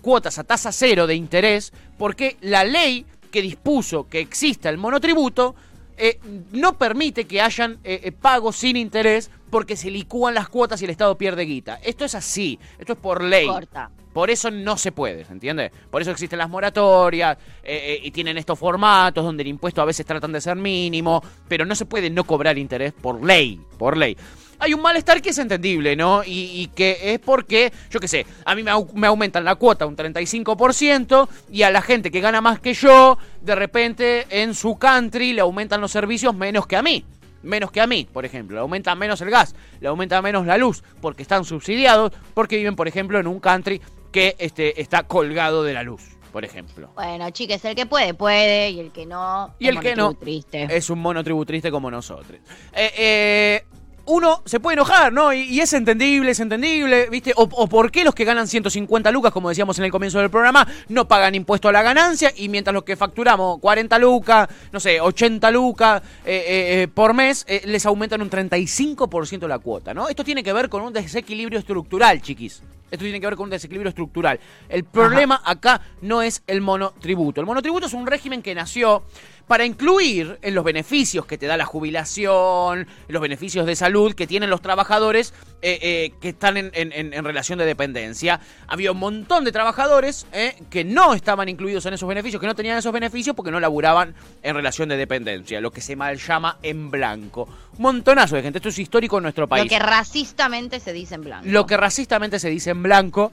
cuotas 0.00 0.38
a 0.38 0.44
tasa 0.44 0.70
cero 0.70 1.08
de 1.08 1.16
interés 1.16 1.72
porque 1.98 2.36
la 2.40 2.62
ley 2.62 3.04
que 3.32 3.42
dispuso 3.42 4.08
que 4.08 4.20
exista 4.20 4.68
el 4.70 4.78
monotributo 4.78 5.56
eh, 5.96 6.18
no 6.52 6.76
permite 6.78 7.26
que 7.26 7.40
hayan 7.40 7.78
eh, 7.84 8.00
eh, 8.04 8.12
pagos 8.12 8.56
sin 8.56 8.76
interés 8.76 9.30
porque 9.50 9.76
se 9.76 9.90
licúan 9.90 10.34
las 10.34 10.48
cuotas 10.48 10.80
y 10.82 10.84
el 10.84 10.90
Estado 10.90 11.16
pierde 11.16 11.44
guita. 11.44 11.78
Esto 11.82 12.04
es 12.04 12.14
así, 12.14 12.58
esto 12.78 12.94
es 12.94 12.98
por 12.98 13.22
ley. 13.22 13.46
Corta. 13.46 13.90
Por 14.14 14.30
eso 14.30 14.48
no 14.52 14.76
se 14.78 14.92
puede, 14.92 15.24
¿se 15.24 15.32
entiende? 15.32 15.72
Por 15.90 16.00
eso 16.00 16.12
existen 16.12 16.38
las 16.38 16.48
moratorias 16.48 17.36
eh, 17.64 17.96
eh, 17.96 18.00
y 18.00 18.12
tienen 18.12 18.38
estos 18.38 18.56
formatos 18.56 19.24
donde 19.24 19.42
el 19.42 19.48
impuesto 19.48 19.82
a 19.82 19.84
veces 19.84 20.06
tratan 20.06 20.30
de 20.30 20.40
ser 20.40 20.54
mínimo, 20.56 21.20
pero 21.48 21.66
no 21.66 21.74
se 21.74 21.84
puede 21.84 22.10
no 22.10 22.22
cobrar 22.22 22.56
interés 22.56 22.92
por 22.92 23.24
ley, 23.24 23.60
por 23.76 23.96
ley. 23.96 24.16
Hay 24.58 24.74
un 24.74 24.80
malestar 24.82 25.20
que 25.22 25.30
es 25.30 25.38
entendible, 25.38 25.96
¿no? 25.96 26.22
Y, 26.24 26.50
y 26.62 26.66
que 26.74 26.98
es 27.14 27.18
porque, 27.18 27.72
yo 27.90 28.00
qué 28.00 28.08
sé, 28.08 28.26
a 28.44 28.54
mí 28.54 28.62
me, 28.62 28.70
au- 28.72 28.92
me 28.94 29.06
aumentan 29.06 29.44
la 29.44 29.54
cuota 29.56 29.86
un 29.86 29.96
35% 29.96 31.28
y 31.50 31.62
a 31.62 31.70
la 31.70 31.82
gente 31.82 32.10
que 32.10 32.20
gana 32.20 32.40
más 32.40 32.60
que 32.60 32.74
yo, 32.74 33.18
de 33.40 33.54
repente 33.54 34.26
en 34.30 34.54
su 34.54 34.76
country 34.78 35.32
le 35.32 35.40
aumentan 35.40 35.80
los 35.80 35.90
servicios 35.92 36.34
menos 36.34 36.66
que 36.66 36.76
a 36.76 36.82
mí 36.82 37.04
menos 37.42 37.70
que 37.70 37.82
a 37.82 37.86
mí, 37.86 38.08
por 38.10 38.24
ejemplo. 38.24 38.54
Le 38.56 38.60
aumenta 38.62 38.94
menos 38.94 39.20
el 39.20 39.28
gas, 39.28 39.54
le 39.78 39.88
aumenta 39.88 40.22
menos 40.22 40.46
la 40.46 40.56
luz, 40.56 40.82
porque 41.02 41.20
están 41.20 41.44
subsidiados, 41.44 42.10
porque 42.32 42.56
viven, 42.56 42.74
por 42.74 42.88
ejemplo, 42.88 43.20
en 43.20 43.26
un 43.26 43.38
country 43.38 43.82
que 44.10 44.34
este, 44.38 44.80
está 44.80 45.02
colgado 45.02 45.62
de 45.62 45.74
la 45.74 45.82
luz, 45.82 46.00
por 46.32 46.42
ejemplo. 46.46 46.90
Bueno, 46.94 47.28
chiques, 47.32 47.62
el 47.66 47.74
que 47.74 47.84
puede, 47.84 48.14
puede. 48.14 48.70
Y 48.70 48.80
el 48.80 48.92
que 48.92 49.04
no. 49.04 49.54
Y 49.58 49.68
el 49.68 49.78
que 49.78 49.94
no 49.94 50.14
Triste. 50.14 50.68
es 50.70 50.88
un 50.88 51.00
mono 51.00 51.22
tributriste 51.22 51.70
como 51.70 51.90
nosotros. 51.90 52.38
Eh, 52.72 52.90
eh, 52.96 53.64
uno 54.06 54.42
se 54.44 54.60
puede 54.60 54.74
enojar, 54.74 55.12
¿no? 55.12 55.32
Y, 55.32 55.42
y 55.42 55.60
es 55.60 55.72
entendible, 55.72 56.30
es 56.30 56.40
entendible, 56.40 57.08
¿viste? 57.10 57.32
O, 57.36 57.42
o 57.42 57.68
por 57.68 57.90
qué 57.90 58.04
los 58.04 58.14
que 58.14 58.24
ganan 58.24 58.48
150 58.48 59.10
lucas, 59.10 59.32
como 59.32 59.48
decíamos 59.48 59.78
en 59.78 59.84
el 59.84 59.90
comienzo 59.90 60.18
del 60.18 60.30
programa, 60.30 60.66
no 60.88 61.06
pagan 61.06 61.34
impuesto 61.34 61.68
a 61.68 61.72
la 61.72 61.82
ganancia 61.82 62.32
y 62.36 62.48
mientras 62.48 62.74
los 62.74 62.84
que 62.84 62.96
facturamos 62.96 63.58
40 63.60 63.98
lucas, 63.98 64.48
no 64.72 64.80
sé, 64.80 65.00
80 65.00 65.50
lucas 65.50 66.02
eh, 66.24 66.34
eh, 66.34 66.82
eh, 66.82 66.88
por 66.88 67.14
mes, 67.14 67.44
eh, 67.48 67.62
les 67.64 67.86
aumentan 67.86 68.22
un 68.22 68.30
35% 68.30 69.46
la 69.46 69.58
cuota, 69.58 69.94
¿no? 69.94 70.08
Esto 70.08 70.24
tiene 70.24 70.42
que 70.42 70.52
ver 70.52 70.68
con 70.68 70.82
un 70.82 70.92
desequilibrio 70.92 71.58
estructural, 71.58 72.20
chiquis. 72.22 72.62
Esto 72.90 73.02
tiene 73.02 73.20
que 73.20 73.26
ver 73.26 73.34
con 73.34 73.44
un 73.44 73.50
desequilibrio 73.50 73.88
estructural. 73.88 74.38
El 74.68 74.84
problema 74.84 75.42
acá 75.44 75.80
no 76.00 76.22
es 76.22 76.44
el 76.46 76.60
monotributo. 76.60 77.40
El 77.40 77.46
monotributo 77.46 77.86
es 77.86 77.92
un 77.92 78.06
régimen 78.06 78.40
que 78.40 78.54
nació 78.54 79.02
para 79.46 79.64
incluir 79.66 80.38
en 80.42 80.54
los 80.54 80.64
beneficios 80.64 81.26
que 81.26 81.36
te 81.36 81.46
da 81.46 81.56
la 81.56 81.66
jubilación, 81.66 82.86
los 83.08 83.20
beneficios 83.22 83.66
de 83.66 83.76
salud 83.76 84.14
que 84.14 84.26
tienen 84.26 84.48
los 84.50 84.62
trabajadores 84.62 85.34
eh, 85.62 85.78
eh, 85.82 86.12
que 86.20 86.30
están 86.30 86.56
en, 86.56 86.70
en- 86.74 86.92
en- 86.92 87.12
en 87.14 87.24
relación 87.24 87.58
de 87.58 87.64
dependencia. 87.66 88.40
Había 88.66 88.92
un 88.92 88.98
montón 88.98 89.44
de 89.44 89.52
trabajadores 89.52 90.26
eh, 90.32 90.54
que 90.70 90.84
no 90.84 91.14
estaban 91.14 91.48
incluidos 91.48 91.84
en 91.86 91.94
esos 91.94 92.08
beneficios, 92.08 92.40
que 92.40 92.46
no 92.46 92.54
tenían 92.54 92.78
esos 92.78 92.92
beneficios 92.92 93.34
porque 93.36 93.50
no 93.50 93.60
laburaban 93.60 94.14
en 94.42 94.54
relación 94.54 94.88
de 94.88 94.96
dependencia, 94.96 95.60
lo 95.60 95.70
que 95.70 95.80
se 95.80 95.94
mal 95.96 96.18
llama 96.18 96.58
en 96.62 96.90
blanco. 96.90 97.48
Un 97.76 97.82
montonazo 97.82 98.36
de 98.36 98.42
gente, 98.42 98.58
esto 98.58 98.68
es 98.70 98.78
histórico 98.78 99.16
en 99.18 99.22
nuestro 99.24 99.46
país 99.48 99.64
Lo 99.64 99.68
que 99.68 99.78
racistamente 99.78 100.80
se 100.80 100.92
dice 100.92 101.16
en 101.16 101.22
blanco. 101.22 101.46
lo 101.48 101.66
que 101.66 101.76
racistamente 101.76 102.38
se 102.38 102.48
dice 102.50 102.70
en 102.70 102.82
blanco. 102.82 103.32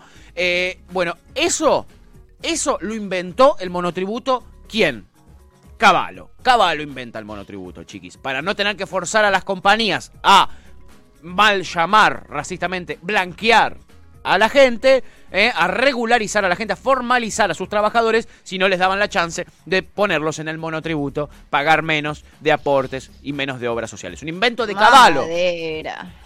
Bueno, 0.91 1.15
eso, 1.35 1.85
eso 2.41 2.77
lo 2.81 2.93
inventó 2.95 3.55
el 3.59 3.69
monotributo. 3.69 4.43
¿Quién? 4.69 5.05
Caballo. 5.81 6.29
Caballo 6.43 6.83
inventa 6.83 7.17
el 7.17 7.25
monotributo, 7.25 7.83
chiquis. 7.83 8.15
Para 8.15 8.43
no 8.43 8.55
tener 8.55 8.77
que 8.77 8.85
forzar 8.85 9.25
a 9.25 9.31
las 9.31 9.43
compañías 9.43 10.11
a 10.21 10.47
mal 11.23 11.63
llamar 11.63 12.27
racistamente, 12.29 12.99
blanquear 13.01 13.77
a 14.23 14.37
la 14.37 14.47
gente, 14.47 15.03
eh, 15.31 15.51
a 15.51 15.67
regularizar 15.67 16.45
a 16.45 16.49
la 16.49 16.55
gente, 16.55 16.73
a 16.73 16.75
formalizar 16.75 17.49
a 17.49 17.55
sus 17.55 17.67
trabajadores 17.67 18.29
si 18.43 18.59
no 18.59 18.69
les 18.69 18.77
daban 18.77 18.99
la 18.99 19.09
chance 19.09 19.47
de 19.65 19.81
ponerlos 19.81 20.37
en 20.37 20.49
el 20.49 20.59
monotributo, 20.59 21.31
pagar 21.49 21.81
menos 21.81 22.25
de 22.41 22.51
aportes 22.51 23.09
y 23.23 23.33
menos 23.33 23.59
de 23.59 23.67
obras 23.67 23.89
sociales. 23.89 24.21
Un 24.21 24.29
invento 24.29 24.67
de 24.67 24.75
Caballo. 24.75 25.25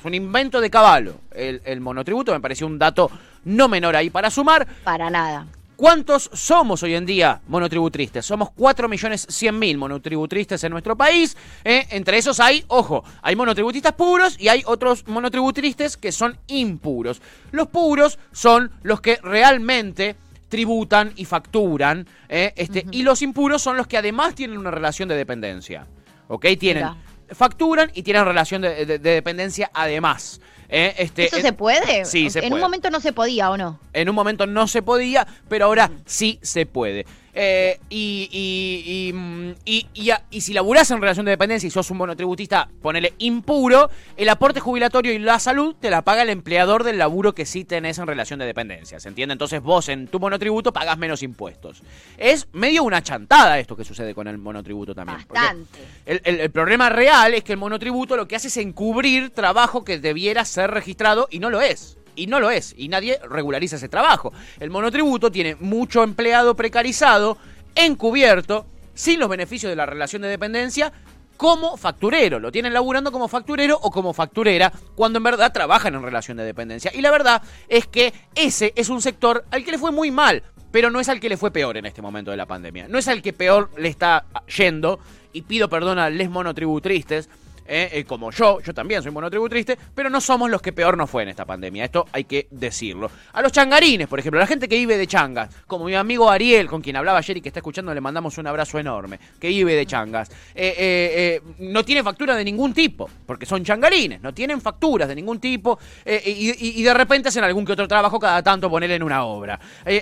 Un 0.04 0.14
invento 0.14 0.60
de 0.60 0.70
caballo. 0.70 1.22
El, 1.32 1.62
el 1.64 1.80
monotributo 1.80 2.34
me 2.34 2.42
pareció 2.42 2.68
un 2.68 2.78
dato 2.78 3.10
no 3.46 3.70
menor 3.70 3.96
ahí 3.96 4.10
para 4.10 4.30
sumar. 4.30 4.68
Para 4.84 5.10
nada. 5.10 5.48
¿Cuántos 5.76 6.30
somos 6.34 6.84
hoy 6.84 6.96
en 6.96 7.06
día 7.06 7.42
monotributristas? 7.48 8.26
Somos 8.26 8.50
4.100.000 8.50 9.78
monotributristas 9.78 10.64
en 10.64 10.72
nuestro 10.72 10.96
país. 10.96 11.36
¿eh? 11.66 11.86
Entre 11.90 12.18
esos 12.18 12.40
hay, 12.40 12.64
ojo, 12.70 13.04
hay 13.22 13.36
monotributistas 13.36 13.92
puros 13.94 14.38
y 14.40 14.48
hay 14.48 14.64
otros 14.66 15.06
monotributristas 15.08 15.98
que 15.98 16.14
son 16.14 16.38
impuros. 16.48 17.22
Los 17.52 17.68
puros 17.68 18.18
son 18.32 18.72
los 18.84 19.02
que 19.02 19.20
realmente 19.22 20.16
tributan 20.48 21.12
y 21.18 21.26
facturan. 21.26 22.08
¿eh? 22.30 22.54
Este, 22.56 22.86
Y 22.92 23.04
los 23.04 23.22
impuros 23.22 23.62
son 23.62 23.76
los 23.76 23.88
que 23.88 23.98
además 23.98 24.34
tienen 24.34 24.58
una 24.58 24.72
relación 24.72 25.10
de 25.10 25.16
dependencia. 25.16 25.86
¿Ok? 26.30 26.46
Tienen, 26.58 26.84
Mira. 26.86 26.98
facturan 27.36 27.92
y 27.94 28.02
tienen 28.04 28.24
relación 28.24 28.62
de, 28.62 28.86
de- 28.86 29.00
de 29.00 29.10
dependencia 29.12 29.70
además. 29.74 30.40
¿Eh? 30.70 30.94
Este, 30.98 31.26
¿Eso 31.26 31.38
eh, 31.38 31.42
se 31.42 31.54
puede? 31.54 32.06
Sí, 32.06 32.30
se 32.30 32.40
en 32.40 32.50
puede. 32.50 32.56
un 32.56 32.62
momento 32.62 32.90
no 32.90 33.00
se 33.00 33.14
podía, 33.14 33.52
¿o 33.52 33.58
no? 33.58 33.80
en 33.94 34.10
un 34.10 34.16
momento 34.16 34.46
no 34.46 34.68
se 34.68 34.82
podía, 34.82 35.26
pero 35.48 35.66
ahora 35.66 35.92
sí 36.06 36.40
se 36.42 36.66
puede. 36.66 37.06
Eh, 37.38 37.80
y, 37.90 38.30
y, 38.32 39.10
y, 39.10 39.14
mm, 39.14 39.56
y- 39.66 39.88
y 39.94 40.10
a- 40.12 40.24
y 40.32 40.40
si 40.40 40.54
laburás 40.54 40.90
en 40.92 41.02
relación 41.02 41.26
de 41.26 41.32
dependencia 41.32 41.68
y 41.68 41.70
sos 41.70 41.92
un 41.92 41.98
monotributista, 41.98 42.70
ponele 42.82 43.14
impuro, 43.18 43.90
el 44.16 44.30
aporte 44.30 44.62
jubilatorio 44.62 45.12
y 45.12 45.20
la 45.20 45.38
salud 45.40 45.76
te 45.78 45.90
la 45.90 46.02
paga 46.02 46.22
el 46.22 46.30
empleador 46.30 46.86
del 46.86 46.98
laburo 46.98 47.36
que 47.36 47.46
sí 47.46 47.66
tenés 47.66 47.98
en 47.98 48.08
relación 48.08 48.40
de 48.40 48.46
dependencia. 48.46 49.02
¿Se 49.02 49.10
entiende? 49.10 49.34
Entonces 49.34 49.62
vos 49.62 49.90
en 49.90 50.08
tu 50.08 50.18
monotributo 50.20 50.72
pagás 50.72 50.98
menos 50.98 51.24
impuestos. 51.24 51.82
Es 52.18 52.48
medio 52.54 52.84
una 52.84 53.04
chantada 53.04 53.60
esto 53.60 53.76
que 53.76 53.84
sucede 53.84 54.16
con 54.16 54.30
el 54.30 54.38
monotributo 54.38 54.96
también. 54.96 55.20
Bastante. 55.28 55.80
el, 56.06 56.22
el- 56.24 56.40
el 56.40 56.52
problema 56.52 56.90
real 56.90 57.34
es 57.34 57.44
que 57.44 57.52
el 57.52 57.58
monotributo 57.58 58.16
lo 58.16 58.28
que 58.30 58.38
hace 58.38 58.48
es 58.48 58.56
encubrir 58.58 59.32
trabajo 59.32 59.84
que 59.84 60.00
debiera 60.00 60.46
ser 60.46 60.72
registrado 60.72 61.28
y 61.30 61.40
no 61.40 61.50
lo 61.50 61.60
es. 61.60 61.98
Y 62.16 62.28
no 62.28 62.40
lo 62.40 62.50
es. 62.50 62.74
Y 62.78 62.88
nadie 62.88 63.20
regulariza 63.30 63.76
ese 63.76 63.90
trabajo. 63.90 64.34
El 64.60 64.70
monotributo 64.70 65.32
tiene 65.32 65.56
mucho 65.56 66.04
empleado 66.04 66.56
precarizado, 66.56 67.38
encubierto, 67.76 68.66
sin 68.94 69.20
los 69.20 69.30
beneficios 69.30 69.70
de 69.70 69.76
la 69.76 69.86
relación 69.86 70.22
de 70.22 70.30
dependencia, 70.30 70.92
como 71.38 71.78
facturero. 71.78 72.40
Lo 72.40 72.52
tienen 72.52 72.74
laburando 72.74 73.12
como 73.12 73.28
facturero 73.28 73.78
o 73.82 73.92
como 73.92 74.14
facturera, 74.14 74.72
cuando 74.96 75.18
en 75.18 75.24
verdad 75.24 75.52
trabajan 75.52 75.96
en 75.96 76.04
relación 76.04 76.38
de 76.38 76.44
dependencia. 76.44 76.92
Y 76.94 77.02
la 77.02 77.12
verdad 77.12 77.42
es 77.68 77.88
que 77.88 78.14
ese 78.36 78.74
es 78.76 78.90
un 78.90 79.02
sector 79.02 79.46
al 79.52 79.64
que 79.66 79.72
le 79.72 79.78
fue 79.78 79.92
muy 79.92 80.12
mal 80.12 80.44
pero 80.76 80.92
no 80.92 81.00
es 81.00 81.08
al 81.08 81.22
que 81.22 81.30
le 81.30 81.38
fue 81.38 81.52
peor 81.52 81.78
en 81.78 81.86
este 81.86 82.02
momento 82.02 82.32
de 82.32 82.38
la 82.38 82.48
pandemia. 82.48 82.90
No 82.90 82.98
es 82.98 83.08
al 83.08 83.22
que 83.22 83.32
peor 83.32 83.72
le 83.78 83.88
está 83.88 84.26
yendo, 84.58 85.00
y 85.32 85.44
pido 85.44 85.70
perdón 85.70 86.00
a 86.00 86.10
les 86.10 86.30
monotributristes, 86.30 87.30
eh, 87.68 87.90
eh, 87.92 88.04
como 88.06 88.32
yo, 88.32 88.60
yo 88.62 88.74
también 88.74 89.02
soy 89.02 89.12
monotributriste, 89.12 89.78
pero 89.94 90.10
no 90.10 90.22
somos 90.22 90.50
los 90.50 90.62
que 90.62 90.72
peor 90.72 90.98
nos 90.98 91.10
fue 91.10 91.24
en 91.24 91.30
esta 91.30 91.46
pandemia, 91.46 91.86
esto 91.86 92.06
hay 92.12 92.26
que 92.26 92.48
decirlo. 92.52 93.10
A 93.34 93.42
los 93.42 93.52
changarines, 93.52 94.08
por 94.08 94.20
ejemplo, 94.20 94.40
la 94.40 94.48
gente 94.48 94.68
que 94.68 94.76
vive 94.76 94.98
de 94.98 95.08
changas, 95.08 95.50
como 95.66 95.86
mi 95.86 95.96
amigo 95.96 96.30
Ariel, 96.30 96.68
con 96.68 96.82
quien 96.82 96.96
hablaba 96.96 97.20
ayer 97.20 97.38
y 97.38 97.42
que 97.42 97.50
está 97.50 97.60
escuchando, 97.60 97.94
le 97.94 98.02
mandamos 98.02 98.38
un 98.38 98.48
abrazo 98.48 98.78
enorme, 98.78 99.20
que 99.40 99.48
vive 99.48 99.74
de 99.74 99.86
changas, 99.86 100.30
eh, 100.54 101.42
no 101.60 101.84
tiene 101.84 102.04
factura 102.04 102.36
de 102.36 102.44
ningún 102.44 102.74
tipo, 102.74 103.10
porque 103.26 103.46
son 103.46 103.64
changarines, 103.64 104.22
no 104.22 104.34
tienen 104.34 104.62
facturas 104.62 105.08
de 105.08 105.16
ningún 105.16 105.40
tipo, 105.40 105.80
y, 106.06 106.84
de 106.84 106.94
repente 106.94 107.30
hacen 107.30 107.44
algún 107.44 107.66
que 107.66 107.72
otro 107.72 107.88
trabajo 107.88 108.20
cada 108.20 108.44
tanto 108.44 108.70
ponerle 108.70 108.96
en 108.96 109.04
una 109.04 109.24
obra. 109.24 109.60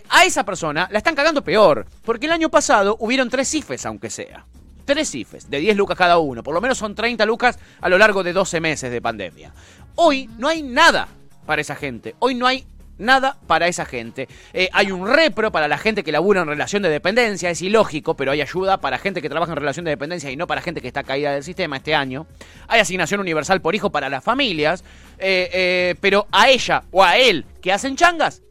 A 0.10 0.26
esa 0.26 0.44
persona 0.44 0.88
la 0.92 0.98
están 0.98 1.16
cagando 1.16 1.44
peor, 1.44 1.86
porque 2.04 2.26
el 2.26 2.34
año 2.34 2.50
pasado 2.50 2.98
hubieron 3.00 3.30
tres 3.30 3.48
cifes, 3.48 3.86
aunque 3.86 4.10
sea. 4.10 4.46
Tres 4.86 5.10
cifes, 5.10 5.50
de 5.50 5.60
10 5.60 5.78
lucas 5.78 5.98
cada 5.98 6.18
uno. 6.18 6.44
Por 6.44 6.54
lo 6.54 6.62
menos 6.62 6.78
son 6.78 6.96
30 6.96 7.26
lucas 7.26 7.58
a 7.82 7.90
lo 7.90 7.98
largo 7.98 8.24
de 8.24 8.34
12 8.34 8.60
meses 8.60 8.92
de 8.92 9.02
pandemia. 9.02 9.54
Hoy 9.96 10.30
no 10.38 10.48
hay 10.48 10.64
nada 10.64 11.08
para 11.46 11.62
esa 11.62 11.76
gente. 11.76 12.16
Hoy 12.20 12.36
no 12.36 12.48
hay 12.48 12.66
nada 12.98 13.38
para 13.48 13.68
esa 13.68 13.86
gente. 13.86 14.28
Eh, 14.54 14.70
hay 14.74 14.92
un 14.92 15.08
repro 15.08 15.52
para 15.52 15.68
la 15.68 15.78
gente 15.78 16.04
que 16.04 16.12
labura 16.12 16.42
en 16.42 16.48
relación 16.48 16.84
de 16.84 16.90
dependencia. 16.90 17.50
Es 17.50 17.62
ilógico, 17.62 18.16
pero 18.16 18.32
hay 18.32 18.42
ayuda 18.42 18.80
para 18.80 18.98
gente 18.98 19.22
que 19.22 19.30
trabaja 19.30 19.52
en 19.52 19.58
relación 19.58 19.86
de 19.86 19.92
dependencia 19.92 20.32
y 20.32 20.36
no 20.36 20.48
para 20.48 20.62
gente 20.62 20.82
que 20.82 20.88
está 20.88 21.04
caída 21.04 21.32
del 21.32 21.44
sistema 21.44 21.78
este 21.78 21.96
año. 21.96 22.28
Hay 22.68 22.80
asignación 22.80 23.20
universal 23.20 23.62
por 23.62 23.76
hijo 23.76 23.92
para 23.92 24.10
las 24.10 24.24
familias. 24.24 24.84
eh, 25.18 25.50
eh, 25.54 25.96
pero 26.02 26.28
a 26.32 26.50
ella 26.50 26.84
o 26.92 27.04
a 27.04 27.18
él 27.18 27.46
que 27.62 27.72
hacen 27.72 27.96
changas, 27.96 28.42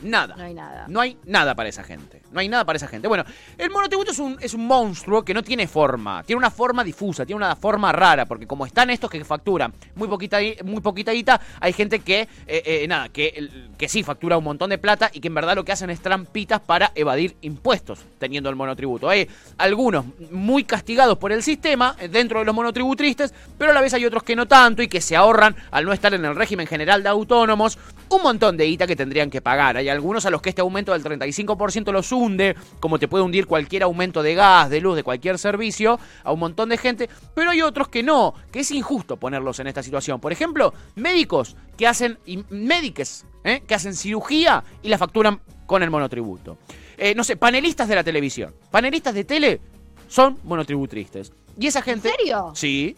nada. 0.00 0.36
No 0.36 0.44
hay 0.44 0.54
nada. 0.54 0.86
No 0.88 1.00
hay 1.00 1.18
nada 1.24 1.54
para 1.54 1.68
esa 1.68 1.84
gente. 1.84 2.22
No 2.32 2.40
hay 2.40 2.48
nada 2.48 2.64
para 2.64 2.76
esa 2.76 2.88
gente. 2.88 3.08
Bueno, 3.08 3.24
el 3.58 3.70
monotributo 3.70 4.10
es 4.10 4.18
un, 4.18 4.36
es 4.40 4.54
un 4.54 4.66
monstruo 4.66 5.24
que 5.24 5.34
no 5.34 5.42
tiene 5.42 5.66
forma. 5.66 6.22
Tiene 6.24 6.38
una 6.38 6.50
forma 6.50 6.84
difusa, 6.84 7.24
tiene 7.24 7.36
una 7.36 7.56
forma 7.56 7.92
rara. 7.92 8.26
Porque 8.26 8.46
como 8.46 8.66
están 8.66 8.90
estos 8.90 9.10
que 9.10 9.24
facturan 9.24 9.72
muy 9.94 10.08
poquita, 10.08 10.38
muy 10.64 10.80
poquita 10.80 11.12
hay 11.60 11.72
gente 11.72 12.00
que, 12.00 12.20
eh, 12.20 12.28
eh, 12.46 12.86
nada, 12.88 13.08
que, 13.08 13.50
que 13.76 13.88
sí 13.88 14.02
factura 14.02 14.38
un 14.38 14.44
montón 14.44 14.70
de 14.70 14.78
plata 14.78 15.10
y 15.12 15.20
que 15.20 15.28
en 15.28 15.34
verdad 15.34 15.54
lo 15.54 15.64
que 15.64 15.72
hacen 15.72 15.90
es 15.90 16.00
trampitas 16.00 16.60
para 16.60 16.92
evadir 16.94 17.36
impuestos 17.42 18.00
teniendo 18.18 18.48
el 18.50 18.56
monotributo. 18.56 19.08
Hay 19.08 19.28
algunos 19.58 20.04
muy 20.30 20.64
castigados 20.64 21.18
por 21.18 21.32
el 21.32 21.42
sistema 21.42 21.96
eh, 21.98 22.08
dentro 22.08 22.38
de 22.38 22.44
los 22.44 22.54
monotributristas, 22.54 23.32
pero 23.58 23.70
a 23.70 23.74
la 23.74 23.80
vez 23.80 23.94
hay 23.94 24.04
otros 24.04 24.22
que 24.22 24.36
no 24.36 24.46
tanto 24.46 24.82
y 24.82 24.88
que 24.88 25.00
se 25.00 25.16
ahorran 25.16 25.56
al 25.70 25.84
no 25.84 25.92
estar 25.92 26.12
en 26.14 26.24
el 26.24 26.34
régimen 26.34 26.66
general 26.66 27.02
de 27.02 27.08
autónomos 27.08 27.78
un 28.08 28.22
montón 28.22 28.56
de 28.56 28.66
guita 28.66 28.86
que 28.86 28.96
tendrían 28.96 29.30
que 29.30 29.40
pagar. 29.40 29.76
Hay 29.76 29.88
algunos 29.88 30.26
a 30.26 30.30
los 30.30 30.40
que 30.40 30.50
este 30.50 30.60
aumento 30.60 30.92
del 30.92 31.02
35% 31.02 31.92
los 31.92 32.12
hunde, 32.26 32.56
como 32.80 32.98
te 32.98 33.08
puede 33.08 33.24
hundir 33.24 33.46
cualquier 33.46 33.84
aumento 33.84 34.22
de 34.22 34.34
gas, 34.34 34.68
de 34.68 34.80
luz, 34.80 34.96
de 34.96 35.02
cualquier 35.02 35.38
servicio, 35.38 35.98
a 36.24 36.32
un 36.32 36.40
montón 36.40 36.68
de 36.68 36.76
gente, 36.76 37.08
pero 37.34 37.50
hay 37.50 37.62
otros 37.62 37.88
que 37.88 38.02
no, 38.02 38.34
que 38.52 38.60
es 38.60 38.70
injusto 38.70 39.16
ponerlos 39.16 39.58
en 39.60 39.68
esta 39.68 39.82
situación. 39.82 40.20
Por 40.20 40.32
ejemplo, 40.32 40.74
médicos 40.96 41.56
que 41.76 41.86
hacen, 41.86 42.18
médiques, 42.50 43.24
¿eh? 43.44 43.62
que 43.66 43.74
hacen 43.74 43.94
cirugía 43.94 44.64
y 44.82 44.88
la 44.88 44.98
facturan 44.98 45.40
con 45.66 45.82
el 45.82 45.90
monotributo. 45.90 46.58
Eh, 46.98 47.14
no 47.14 47.24
sé, 47.24 47.36
panelistas 47.36 47.88
de 47.88 47.94
la 47.94 48.04
televisión, 48.04 48.54
panelistas 48.70 49.14
de 49.14 49.24
tele 49.24 49.60
son 50.08 50.38
monotributristas. 50.44 51.32
Y 51.58 51.66
esa 51.66 51.82
gente... 51.82 52.10
serio? 52.10 52.52
Sí, 52.54 52.96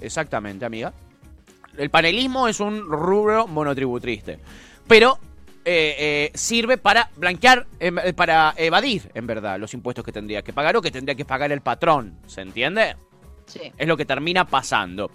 exactamente, 0.00 0.64
amiga. 0.64 0.92
El 1.76 1.90
panelismo 1.90 2.48
es 2.48 2.60
un 2.60 2.80
rubro 2.88 3.46
monotributriste. 3.46 4.38
Pero 4.86 5.18
eh, 5.68 5.96
eh, 5.98 6.30
sirve 6.34 6.78
para 6.78 7.10
blanquear, 7.16 7.66
em, 7.80 7.98
eh, 7.98 8.12
para 8.12 8.54
evadir, 8.56 9.10
en 9.14 9.26
verdad, 9.26 9.58
los 9.58 9.74
impuestos 9.74 10.04
que 10.04 10.12
tendría 10.12 10.40
que 10.42 10.52
pagar 10.52 10.76
o 10.76 10.80
que 10.80 10.90
tendría 10.92 11.16
que 11.16 11.24
pagar 11.24 11.50
el 11.50 11.60
patrón. 11.60 12.18
¿Se 12.26 12.40
entiende? 12.40 12.96
Sí. 13.46 13.60
Es 13.76 13.86
lo 13.88 13.96
que 13.96 14.04
termina 14.04 14.46
pasando. 14.46 15.10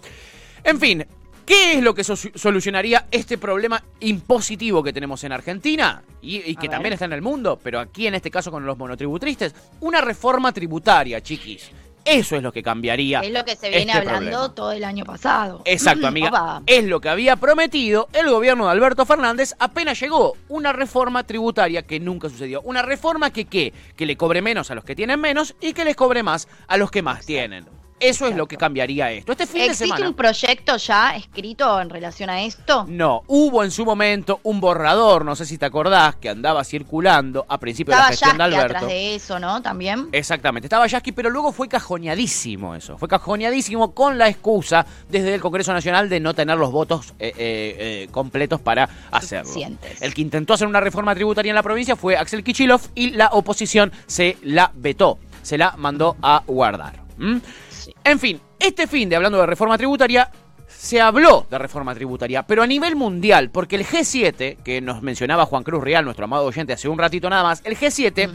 En 0.62 0.78
fin, 0.78 1.04
¿qué 1.46 1.74
es 1.78 1.82
lo 1.82 1.94
que 1.94 2.04
so- 2.04 2.14
solucionaría 2.16 3.06
este 3.10 3.38
problema 3.38 3.82
impositivo 4.00 4.82
que 4.82 4.92
tenemos 4.92 5.24
en 5.24 5.32
Argentina? 5.32 6.02
Y, 6.20 6.50
y 6.50 6.56
que 6.56 6.68
también 6.68 6.92
está 6.92 7.06
en 7.06 7.14
el 7.14 7.22
mundo, 7.22 7.58
pero 7.62 7.80
aquí 7.80 8.06
en 8.06 8.14
este 8.14 8.30
caso 8.30 8.50
con 8.50 8.64
los 8.64 8.78
monotributristas. 8.78 9.54
Una 9.80 10.00
reforma 10.00 10.52
tributaria, 10.52 11.20
chiquis. 11.22 11.70
Eso 12.04 12.36
es 12.36 12.42
lo 12.42 12.52
que 12.52 12.62
cambiaría. 12.62 13.20
Es 13.20 13.32
lo 13.32 13.44
que 13.44 13.56
se 13.56 13.68
viene 13.68 13.92
este 13.92 13.98
hablando 13.98 14.30
problema. 14.30 14.54
todo 14.54 14.72
el 14.72 14.84
año 14.84 15.04
pasado. 15.04 15.62
Exacto, 15.64 16.06
amiga. 16.08 16.28
Opa. 16.28 16.62
Es 16.66 16.84
lo 16.84 17.00
que 17.00 17.08
había 17.08 17.36
prometido 17.36 18.08
el 18.12 18.28
gobierno 18.28 18.66
de 18.66 18.72
Alberto 18.72 19.06
Fernández 19.06 19.54
apenas 19.58 19.98
llegó. 20.00 20.36
Una 20.48 20.72
reforma 20.72 21.24
tributaria 21.24 21.82
que 21.82 22.00
nunca 22.00 22.28
sucedió. 22.28 22.60
Una 22.62 22.82
reforma 22.82 23.30
que 23.30 23.44
qué? 23.44 23.72
Que 23.96 24.06
le 24.06 24.16
cobre 24.16 24.42
menos 24.42 24.70
a 24.70 24.74
los 24.74 24.84
que 24.84 24.94
tienen 24.94 25.20
menos 25.20 25.54
y 25.60 25.72
que 25.72 25.84
les 25.84 25.96
cobre 25.96 26.22
más 26.22 26.48
a 26.66 26.76
los 26.76 26.90
que 26.90 27.02
más 27.02 27.24
tienen. 27.24 27.66
Eso 28.02 28.26
es 28.26 28.36
lo 28.36 28.46
que 28.46 28.56
cambiaría 28.56 29.10
esto. 29.12 29.32
Este 29.32 29.46
fin 29.46 29.60
de 29.62 29.66
¿Existe 29.68 30.06
un 30.06 30.14
proyecto 30.14 30.76
ya 30.76 31.14
escrito 31.16 31.80
en 31.80 31.88
relación 31.88 32.30
a 32.30 32.42
esto? 32.42 32.84
No, 32.88 33.22
hubo 33.28 33.62
en 33.62 33.70
su 33.70 33.84
momento 33.84 34.40
un 34.42 34.60
borrador, 34.60 35.24
no 35.24 35.36
sé 35.36 35.46
si 35.46 35.56
te 35.56 35.66
acordás, 35.66 36.16
que 36.16 36.28
andaba 36.28 36.64
circulando 36.64 37.46
a 37.48 37.58
principios 37.58 37.96
de 37.96 38.02
la 38.02 38.08
gestión 38.08 38.32
de 38.32 38.38
Yasky 38.38 38.54
Alberto. 38.54 38.76
atrás 38.76 38.90
de 38.90 39.14
eso, 39.14 39.38
¿no? 39.38 39.62
También. 39.62 40.08
Exactamente, 40.10 40.66
estaba 40.66 40.86
Yasky, 40.86 41.12
pero 41.12 41.30
luego 41.30 41.52
fue 41.52 41.68
cajoneadísimo 41.68 42.74
eso. 42.74 42.98
Fue 42.98 43.08
cajoneadísimo 43.08 43.94
con 43.94 44.18
la 44.18 44.28
excusa 44.28 44.84
desde 45.08 45.34
el 45.34 45.40
Congreso 45.40 45.72
Nacional 45.72 46.08
de 46.08 46.18
no 46.20 46.34
tener 46.34 46.58
los 46.58 46.72
votos 46.72 47.14
eh, 47.18 47.32
eh, 47.36 47.76
eh, 47.78 48.08
completos 48.10 48.60
para 48.60 48.88
hacerlo. 49.10 49.52
El 50.00 50.14
que 50.14 50.22
intentó 50.22 50.54
hacer 50.54 50.66
una 50.66 50.80
reforma 50.80 51.14
tributaria 51.14 51.50
en 51.50 51.56
la 51.56 51.62
provincia 51.62 51.94
fue 51.94 52.16
Axel 52.16 52.42
Kichilov 52.42 52.80
y 52.94 53.10
la 53.10 53.28
oposición 53.28 53.92
se 54.06 54.36
la 54.42 54.72
vetó, 54.74 55.18
se 55.42 55.56
la 55.56 55.74
mandó 55.76 56.16
a 56.22 56.42
guardar. 56.46 57.01
¿Mm? 57.16 57.36
Sí. 57.70 57.94
En 58.04 58.18
fin, 58.18 58.40
este 58.58 58.86
fin 58.86 59.08
de 59.08 59.16
hablando 59.16 59.38
de 59.38 59.46
reforma 59.46 59.76
tributaria, 59.76 60.30
se 60.68 61.00
habló 61.00 61.46
de 61.48 61.58
reforma 61.58 61.94
tributaria, 61.94 62.42
pero 62.44 62.62
a 62.62 62.66
nivel 62.66 62.96
mundial, 62.96 63.50
porque 63.50 63.76
el 63.76 63.86
G7, 63.86 64.62
que 64.62 64.80
nos 64.80 65.02
mencionaba 65.02 65.46
Juan 65.46 65.62
Cruz 65.62 65.82
Real, 65.82 66.04
nuestro 66.04 66.24
amado 66.24 66.44
oyente, 66.44 66.72
hace 66.72 66.88
un 66.88 66.98
ratito 66.98 67.30
nada 67.30 67.42
más, 67.42 67.60
el 67.64 67.76
G7 67.76 68.30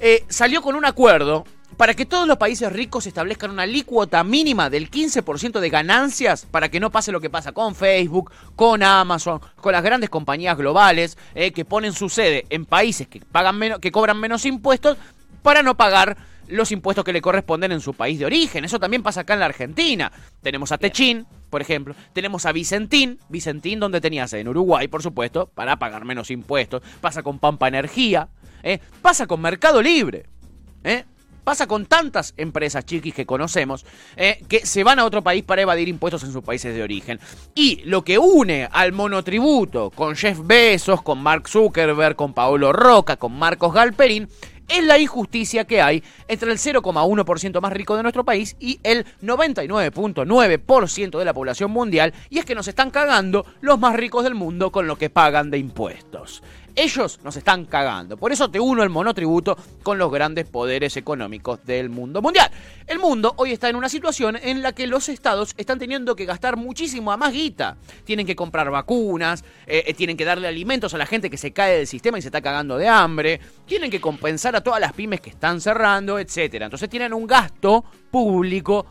eh, 0.00 0.24
salió 0.28 0.60
con 0.60 0.74
un 0.74 0.84
acuerdo 0.84 1.44
para 1.76 1.94
que 1.94 2.06
todos 2.06 2.26
los 2.26 2.36
países 2.36 2.72
ricos 2.72 3.06
establezcan 3.06 3.50
una 3.50 3.62
alícuota 3.62 4.22
mínima 4.24 4.70
del 4.70 4.90
15% 4.90 5.60
de 5.60 5.70
ganancias 5.70 6.46
para 6.50 6.68
que 6.68 6.80
no 6.80 6.90
pase 6.90 7.12
lo 7.12 7.20
que 7.20 7.30
pasa 7.30 7.52
con 7.52 7.74
Facebook, 7.74 8.30
con 8.56 8.82
Amazon, 8.82 9.40
con 9.60 9.72
las 9.72 9.82
grandes 9.82 10.10
compañías 10.10 10.56
globales 10.56 11.18
eh, 11.34 11.52
que 11.52 11.64
ponen 11.64 11.92
su 11.92 12.08
sede 12.08 12.44
en 12.50 12.64
países 12.64 13.08
que 13.08 13.20
pagan 13.20 13.56
menos, 13.56 13.78
que 13.80 13.92
cobran 13.92 14.18
menos 14.18 14.44
impuestos 14.46 14.96
para 15.42 15.62
no 15.62 15.76
pagar 15.76 16.16
los 16.48 16.72
impuestos 16.72 17.04
que 17.04 17.12
le 17.12 17.22
corresponden 17.22 17.72
en 17.72 17.80
su 17.80 17.94
país 17.94 18.18
de 18.18 18.26
origen. 18.26 18.64
Eso 18.64 18.78
también 18.78 19.02
pasa 19.02 19.20
acá 19.20 19.34
en 19.34 19.40
la 19.40 19.46
Argentina. 19.46 20.12
Tenemos 20.42 20.72
a 20.72 20.78
Techín, 20.78 21.26
por 21.50 21.62
ejemplo. 21.62 21.94
Tenemos 22.12 22.46
a 22.46 22.52
Vicentín. 22.52 23.18
Vicentín, 23.28 23.80
donde 23.80 24.00
tenías 24.00 24.32
en 24.32 24.48
Uruguay, 24.48 24.88
por 24.88 25.02
supuesto, 25.02 25.50
para 25.54 25.78
pagar 25.78 26.04
menos 26.04 26.30
impuestos. 26.30 26.82
Pasa 27.00 27.22
con 27.22 27.38
Pampa 27.38 27.68
Energía. 27.68 28.28
¿eh? 28.62 28.80
Pasa 29.02 29.26
con 29.26 29.40
Mercado 29.40 29.80
Libre. 29.82 30.26
¿eh? 30.82 31.04
Pasa 31.44 31.66
con 31.66 31.84
tantas 31.84 32.32
empresas 32.38 32.86
chiquis 32.86 33.12
que 33.12 33.26
conocemos 33.26 33.84
eh, 34.16 34.42
que 34.48 34.64
se 34.64 34.82
van 34.82 34.98
a 34.98 35.04
otro 35.04 35.22
país 35.22 35.44
para 35.44 35.60
evadir 35.60 35.88
impuestos 35.88 36.24
en 36.24 36.32
sus 36.32 36.42
países 36.42 36.74
de 36.74 36.82
origen. 36.82 37.20
Y 37.54 37.82
lo 37.84 38.02
que 38.02 38.18
une 38.18 38.66
al 38.72 38.92
monotributo 38.92 39.90
con 39.90 40.16
Jeff 40.16 40.38
Bezos, 40.42 41.02
con 41.02 41.22
Mark 41.22 41.46
Zuckerberg, 41.46 42.16
con 42.16 42.32
Paolo 42.32 42.72
Roca, 42.72 43.18
con 43.18 43.38
Marcos 43.38 43.74
Galperín, 43.74 44.26
es 44.68 44.84
la 44.84 44.98
injusticia 44.98 45.64
que 45.64 45.82
hay 45.82 46.02
entre 46.28 46.50
el 46.50 46.58
0,1% 46.58 47.60
más 47.60 47.72
rico 47.72 47.96
de 47.96 48.02
nuestro 48.02 48.24
país 48.24 48.56
y 48.58 48.80
el 48.82 49.04
99.9% 49.22 51.18
de 51.18 51.24
la 51.24 51.34
población 51.34 51.70
mundial, 51.70 52.12
y 52.30 52.38
es 52.38 52.44
que 52.44 52.54
nos 52.54 52.68
están 52.68 52.90
cagando 52.90 53.46
los 53.60 53.78
más 53.78 53.96
ricos 53.96 54.24
del 54.24 54.34
mundo 54.34 54.72
con 54.72 54.86
lo 54.86 54.96
que 54.96 55.10
pagan 55.10 55.50
de 55.50 55.58
impuestos. 55.58 56.42
Ellos 56.76 57.20
nos 57.22 57.36
están 57.36 57.66
cagando. 57.66 58.16
Por 58.16 58.32
eso 58.32 58.50
te 58.50 58.58
uno 58.58 58.82
el 58.82 58.90
monotributo 58.90 59.56
con 59.82 59.96
los 59.96 60.10
grandes 60.10 60.46
poderes 60.46 60.96
económicos 60.96 61.64
del 61.64 61.88
mundo 61.88 62.20
mundial. 62.20 62.50
El 62.88 62.98
mundo 62.98 63.34
hoy 63.36 63.52
está 63.52 63.68
en 63.68 63.76
una 63.76 63.88
situación 63.88 64.36
en 64.42 64.60
la 64.60 64.72
que 64.72 64.88
los 64.88 65.08
estados 65.08 65.54
están 65.56 65.78
teniendo 65.78 66.16
que 66.16 66.24
gastar 66.24 66.56
muchísimo 66.56 67.12
a 67.12 67.16
más 67.16 67.32
guita. 67.32 67.76
Tienen 68.04 68.26
que 68.26 68.34
comprar 68.34 68.70
vacunas, 68.70 69.44
eh, 69.66 69.84
eh, 69.86 69.94
tienen 69.94 70.16
que 70.16 70.24
darle 70.24 70.48
alimentos 70.48 70.92
a 70.94 70.98
la 70.98 71.06
gente 71.06 71.30
que 71.30 71.36
se 71.36 71.52
cae 71.52 71.76
del 71.76 71.86
sistema 71.86 72.18
y 72.18 72.22
se 72.22 72.28
está 72.28 72.40
cagando 72.40 72.76
de 72.76 72.88
hambre, 72.88 73.40
tienen 73.66 73.90
que 73.90 74.00
compensar 74.00 74.56
a 74.56 74.60
todas 74.60 74.80
las 74.80 74.92
pymes 74.92 75.20
que 75.20 75.30
están 75.30 75.60
cerrando, 75.60 76.18
etc. 76.18 76.62
Entonces 76.62 76.90
tienen 76.90 77.14
un 77.14 77.28
gasto 77.28 77.84
público 78.10 78.86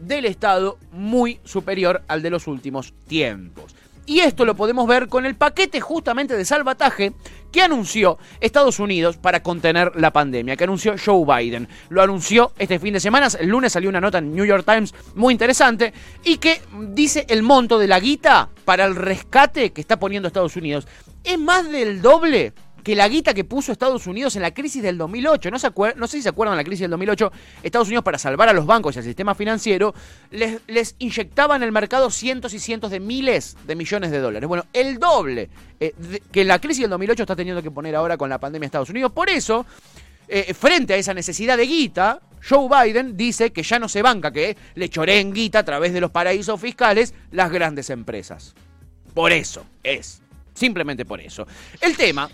del 0.00 0.24
Estado 0.24 0.78
muy 0.90 1.40
superior 1.44 2.02
al 2.08 2.20
de 2.20 2.30
los 2.30 2.48
últimos 2.48 2.92
tiempos. 3.06 3.74
Y 4.08 4.20
esto 4.20 4.46
lo 4.46 4.56
podemos 4.56 4.88
ver 4.88 5.06
con 5.06 5.26
el 5.26 5.36
paquete 5.36 5.82
justamente 5.82 6.34
de 6.34 6.46
salvataje 6.46 7.12
que 7.52 7.60
anunció 7.60 8.16
Estados 8.40 8.80
Unidos 8.80 9.18
para 9.18 9.42
contener 9.42 9.92
la 9.96 10.14
pandemia, 10.14 10.56
que 10.56 10.64
anunció 10.64 10.94
Joe 10.96 11.26
Biden. 11.26 11.68
Lo 11.90 12.00
anunció 12.00 12.52
este 12.58 12.78
fin 12.78 12.94
de 12.94 13.00
semana, 13.00 13.28
el 13.38 13.50
lunes 13.50 13.70
salió 13.70 13.90
una 13.90 14.00
nota 14.00 14.16
en 14.16 14.34
New 14.34 14.46
York 14.46 14.64
Times 14.64 14.94
muy 15.14 15.32
interesante 15.32 15.92
y 16.24 16.38
que 16.38 16.62
dice 16.88 17.26
el 17.28 17.42
monto 17.42 17.78
de 17.78 17.86
la 17.86 18.00
guita 18.00 18.48
para 18.64 18.86
el 18.86 18.96
rescate 18.96 19.74
que 19.74 19.82
está 19.82 19.98
poniendo 19.98 20.28
Estados 20.28 20.56
Unidos. 20.56 20.88
Es 21.22 21.38
más 21.38 21.70
del 21.70 22.00
doble 22.00 22.54
que 22.88 22.96
la 22.96 23.06
guita 23.06 23.34
que 23.34 23.44
puso 23.44 23.70
Estados 23.70 24.06
Unidos 24.06 24.34
en 24.36 24.40
la 24.40 24.54
crisis 24.54 24.82
del 24.82 24.96
2008. 24.96 25.50
No, 25.50 25.58
se 25.58 25.70
no 25.94 26.06
sé 26.06 26.16
si 26.16 26.22
se 26.22 26.30
acuerdan 26.30 26.54
de 26.56 26.62
la 26.62 26.64
crisis 26.64 26.80
del 26.80 26.90
2008. 26.92 27.30
Estados 27.62 27.88
Unidos, 27.88 28.02
para 28.02 28.16
salvar 28.16 28.48
a 28.48 28.54
los 28.54 28.64
bancos 28.64 28.96
y 28.96 29.00
al 29.00 29.04
sistema 29.04 29.34
financiero, 29.34 29.92
les, 30.30 30.62
les 30.66 30.94
inyectaba 30.98 31.54
en 31.54 31.64
el 31.64 31.70
mercado 31.70 32.08
cientos 32.10 32.54
y 32.54 32.58
cientos 32.58 32.90
de 32.90 32.98
miles 32.98 33.58
de 33.66 33.76
millones 33.76 34.10
de 34.10 34.20
dólares. 34.20 34.48
Bueno, 34.48 34.64
el 34.72 34.98
doble 34.98 35.50
eh, 35.78 35.92
de- 35.98 36.20
que 36.32 36.44
la 36.44 36.58
crisis 36.62 36.80
del 36.80 36.90
2008 36.92 37.24
está 37.24 37.36
teniendo 37.36 37.62
que 37.62 37.70
poner 37.70 37.94
ahora 37.94 38.16
con 38.16 38.30
la 38.30 38.40
pandemia 38.40 38.64
Estados 38.64 38.88
Unidos. 38.88 39.12
Por 39.12 39.28
eso, 39.28 39.66
eh, 40.26 40.54
frente 40.54 40.94
a 40.94 40.96
esa 40.96 41.12
necesidad 41.12 41.58
de 41.58 41.66
guita, 41.66 42.22
Joe 42.48 42.70
Biden 42.70 43.18
dice 43.18 43.50
que 43.52 43.62
ya 43.64 43.78
no 43.78 43.90
se 43.90 44.00
banca 44.00 44.32
que 44.32 44.56
le 44.76 44.88
choreen 44.88 45.34
guita 45.34 45.58
a 45.58 45.62
través 45.62 45.92
de 45.92 46.00
los 46.00 46.10
paraísos 46.10 46.58
fiscales 46.58 47.12
las 47.32 47.52
grandes 47.52 47.90
empresas. 47.90 48.54
Por 49.12 49.30
eso 49.30 49.66
es. 49.82 50.22
Simplemente 50.54 51.04
por 51.04 51.20
eso. 51.20 51.46
El 51.82 51.94
tema 51.98 52.30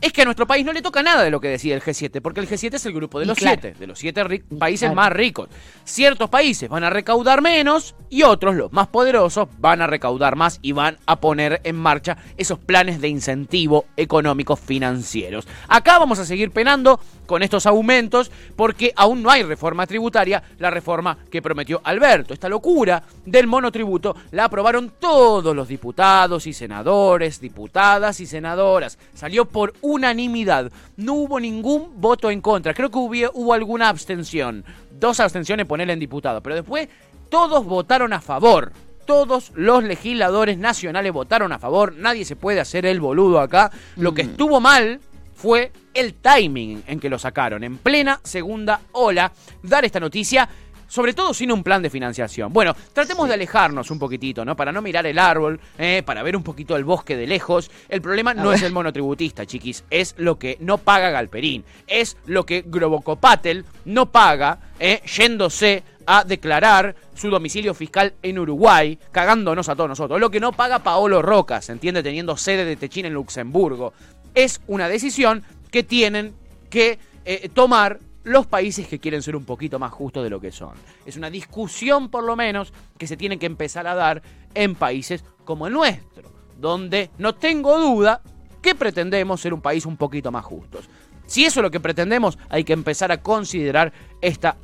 es 0.00 0.12
que 0.12 0.22
a 0.22 0.24
nuestro 0.24 0.46
país 0.46 0.64
no 0.64 0.72
le 0.72 0.82
toca 0.82 1.02
nada 1.02 1.22
de 1.22 1.30
lo 1.30 1.40
que 1.40 1.48
decide 1.48 1.74
el 1.74 1.82
G7, 1.82 2.20
porque 2.20 2.40
el 2.40 2.48
G7 2.48 2.74
es 2.74 2.86
el 2.86 2.92
grupo 2.92 3.18
de 3.18 3.24
Y 3.24 3.28
los 3.28 3.38
claro. 3.38 3.58
siete, 3.60 3.78
de 3.78 3.86
los 3.86 3.98
siete 3.98 4.44
países 4.58 4.88
claro. 4.88 4.94
más 4.94 5.12
ricos. 5.12 5.48
Ciertos 5.84 6.28
países 6.28 6.68
van 6.68 6.84
a 6.84 6.90
recaudar 6.90 7.42
menos 7.42 7.94
y 8.10 8.22
otros, 8.22 8.54
los 8.56 8.72
más 8.72 8.88
poderosos, 8.88 9.48
van 9.58 9.80
a 9.80 9.86
recaudar 9.86 10.36
más 10.36 10.58
y 10.62 10.72
van 10.72 10.98
a 11.06 11.20
poner 11.20 11.60
en 11.64 11.76
marcha 11.76 12.18
esos 12.36 12.58
planes 12.58 13.00
de 13.00 13.08
incentivo 13.08 13.86
económicos 13.96 14.60
financieros. 14.60 15.48
Acá 15.68 15.98
vamos 15.98 16.18
a 16.18 16.26
seguir 16.26 16.50
penando 16.50 17.00
con 17.26 17.42
estos 17.42 17.66
aumentos 17.66 18.30
porque 18.54 18.92
aún 18.96 19.22
no 19.22 19.30
hay 19.30 19.42
reforma 19.42 19.86
tributaria, 19.86 20.42
la 20.58 20.70
reforma 20.70 21.18
que 21.30 21.42
prometió 21.42 21.80
Alberto. 21.84 22.32
Esta 22.32 22.48
locura 22.48 23.02
del 23.24 23.46
monotributo 23.46 24.16
la 24.30 24.44
aprobaron 24.44 24.92
todos 24.98 25.54
los 25.54 25.68
diputados 25.68 26.46
y 26.46 26.52
senadores, 26.52 27.40
diputadas 27.40 28.20
y 28.20 28.26
senadoras. 28.26 28.98
Salió 29.14 29.44
por 29.44 29.74
unanimidad. 29.80 30.70
No 30.96 31.14
hubo 31.14 31.40
ningún 31.40 32.00
voto 32.00 32.30
en 32.30 32.40
contra. 32.40 32.74
Creo 32.74 32.90
que 32.90 32.98
hubo, 32.98 33.30
hubo 33.34 33.52
alguna 33.52 33.88
abstención. 33.88 34.64
Dos 34.90 35.20
abstenciones 35.20 35.66
ponerle 35.66 35.92
en 35.92 36.00
diputado. 36.00 36.42
Pero 36.42 36.56
después 36.56 36.88
todos 37.28 37.64
votaron 37.64 38.12
a 38.12 38.20
favor. 38.20 38.72
Todos 39.04 39.52
los 39.54 39.84
legisladores 39.84 40.58
nacionales 40.58 41.12
votaron 41.12 41.52
a 41.52 41.58
favor. 41.58 41.94
Nadie 41.94 42.24
se 42.24 42.34
puede 42.34 42.60
hacer 42.60 42.86
el 42.86 43.00
boludo 43.00 43.40
acá. 43.40 43.70
Lo 43.96 44.14
que 44.14 44.22
estuvo 44.22 44.60
mal 44.60 45.00
fue 45.36 45.70
el 45.94 46.14
timing 46.14 46.82
en 46.86 46.98
que 46.98 47.08
lo 47.08 47.18
sacaron. 47.18 47.62
En 47.62 47.78
plena 47.78 48.20
segunda 48.24 48.80
ola, 48.92 49.32
dar 49.62 49.84
esta 49.84 50.00
noticia. 50.00 50.48
Sobre 50.88 51.14
todo 51.14 51.34
sin 51.34 51.50
un 51.50 51.64
plan 51.64 51.82
de 51.82 51.90
financiación. 51.90 52.52
Bueno, 52.52 52.72
tratemos 52.92 53.26
de 53.26 53.34
alejarnos 53.34 53.90
un 53.90 53.98
poquitito, 53.98 54.44
¿no? 54.44 54.54
Para 54.54 54.70
no 54.70 54.80
mirar 54.80 55.04
el 55.04 55.18
árbol, 55.18 55.58
eh, 55.78 56.04
para 56.06 56.22
ver 56.22 56.36
un 56.36 56.44
poquito 56.44 56.76
el 56.76 56.84
bosque 56.84 57.16
de 57.16 57.26
lejos. 57.26 57.72
El 57.88 58.00
problema 58.00 58.34
no 58.34 58.52
es 58.52 58.62
el 58.62 58.72
monotributista, 58.72 59.44
chiquis. 59.46 59.82
Es 59.90 60.14
lo 60.16 60.38
que 60.38 60.56
no 60.60 60.78
paga 60.78 61.10
Galperín. 61.10 61.64
Es 61.88 62.16
lo 62.26 62.46
que 62.46 62.62
Grobocopatel 62.64 63.64
no 63.84 64.12
paga, 64.12 64.60
eh, 64.78 65.02
yéndose 65.04 65.82
a 66.06 66.24
declarar 66.24 66.94
su 67.14 67.30
domicilio 67.30 67.74
fiscal 67.74 68.14
en 68.22 68.38
Uruguay, 68.38 68.98
cagándonos 69.10 69.68
a 69.68 69.74
todos 69.74 69.88
nosotros. 69.88 70.20
Lo 70.20 70.30
que 70.30 70.40
no 70.40 70.52
paga 70.52 70.78
Paolo 70.78 71.20
Roca, 71.20 71.60
¿se 71.60 71.72
entiende? 71.72 72.02
Teniendo 72.02 72.36
sede 72.36 72.64
de 72.64 72.76
Techín 72.76 73.06
en 73.06 73.14
Luxemburgo. 73.14 73.92
Es 74.36 74.60
una 74.68 74.88
decisión 74.88 75.42
que 75.70 75.82
tienen 75.82 76.34
que 76.68 76.98
eh, 77.24 77.48
tomar 77.52 77.98
los 78.22 78.46
países 78.46 78.86
que 78.86 78.98
quieren 78.98 79.22
ser 79.22 79.34
un 79.34 79.44
poquito 79.44 79.78
más 79.78 79.90
justos 79.92 80.22
de 80.24 80.30
lo 80.30 80.40
que 80.40 80.52
son. 80.52 80.74
Es 81.06 81.16
una 81.16 81.30
discusión, 81.30 82.10
por 82.10 82.22
lo 82.22 82.36
menos, 82.36 82.72
que 82.98 83.06
se 83.06 83.16
tiene 83.16 83.38
que 83.38 83.46
empezar 83.46 83.86
a 83.86 83.94
dar 83.94 84.22
en 84.54 84.74
países 84.74 85.24
como 85.44 85.66
el 85.66 85.72
nuestro, 85.72 86.30
donde 86.58 87.10
no 87.16 87.34
tengo 87.34 87.78
duda 87.78 88.20
que 88.60 88.74
pretendemos 88.74 89.40
ser 89.40 89.54
un 89.54 89.62
país 89.62 89.86
un 89.86 89.96
poquito 89.96 90.30
más 90.30 90.44
justos. 90.44 90.90
Si 91.26 91.44
eso 91.44 91.60
es 91.60 91.62
lo 91.62 91.70
que 91.70 91.80
pretendemos, 91.80 92.36
hay 92.50 92.62
que 92.64 92.74
empezar 92.74 93.10
a 93.12 93.22
considerar 93.22 93.92
estas 94.20 94.56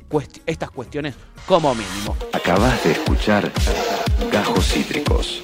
cuestiones 0.71 1.15
como 1.47 1.73
mínimo. 1.73 2.15
Acabas 2.31 2.83
de 2.83 2.91
escuchar 2.91 3.51
Gajos 4.31 4.67
Cítricos. 4.67 5.43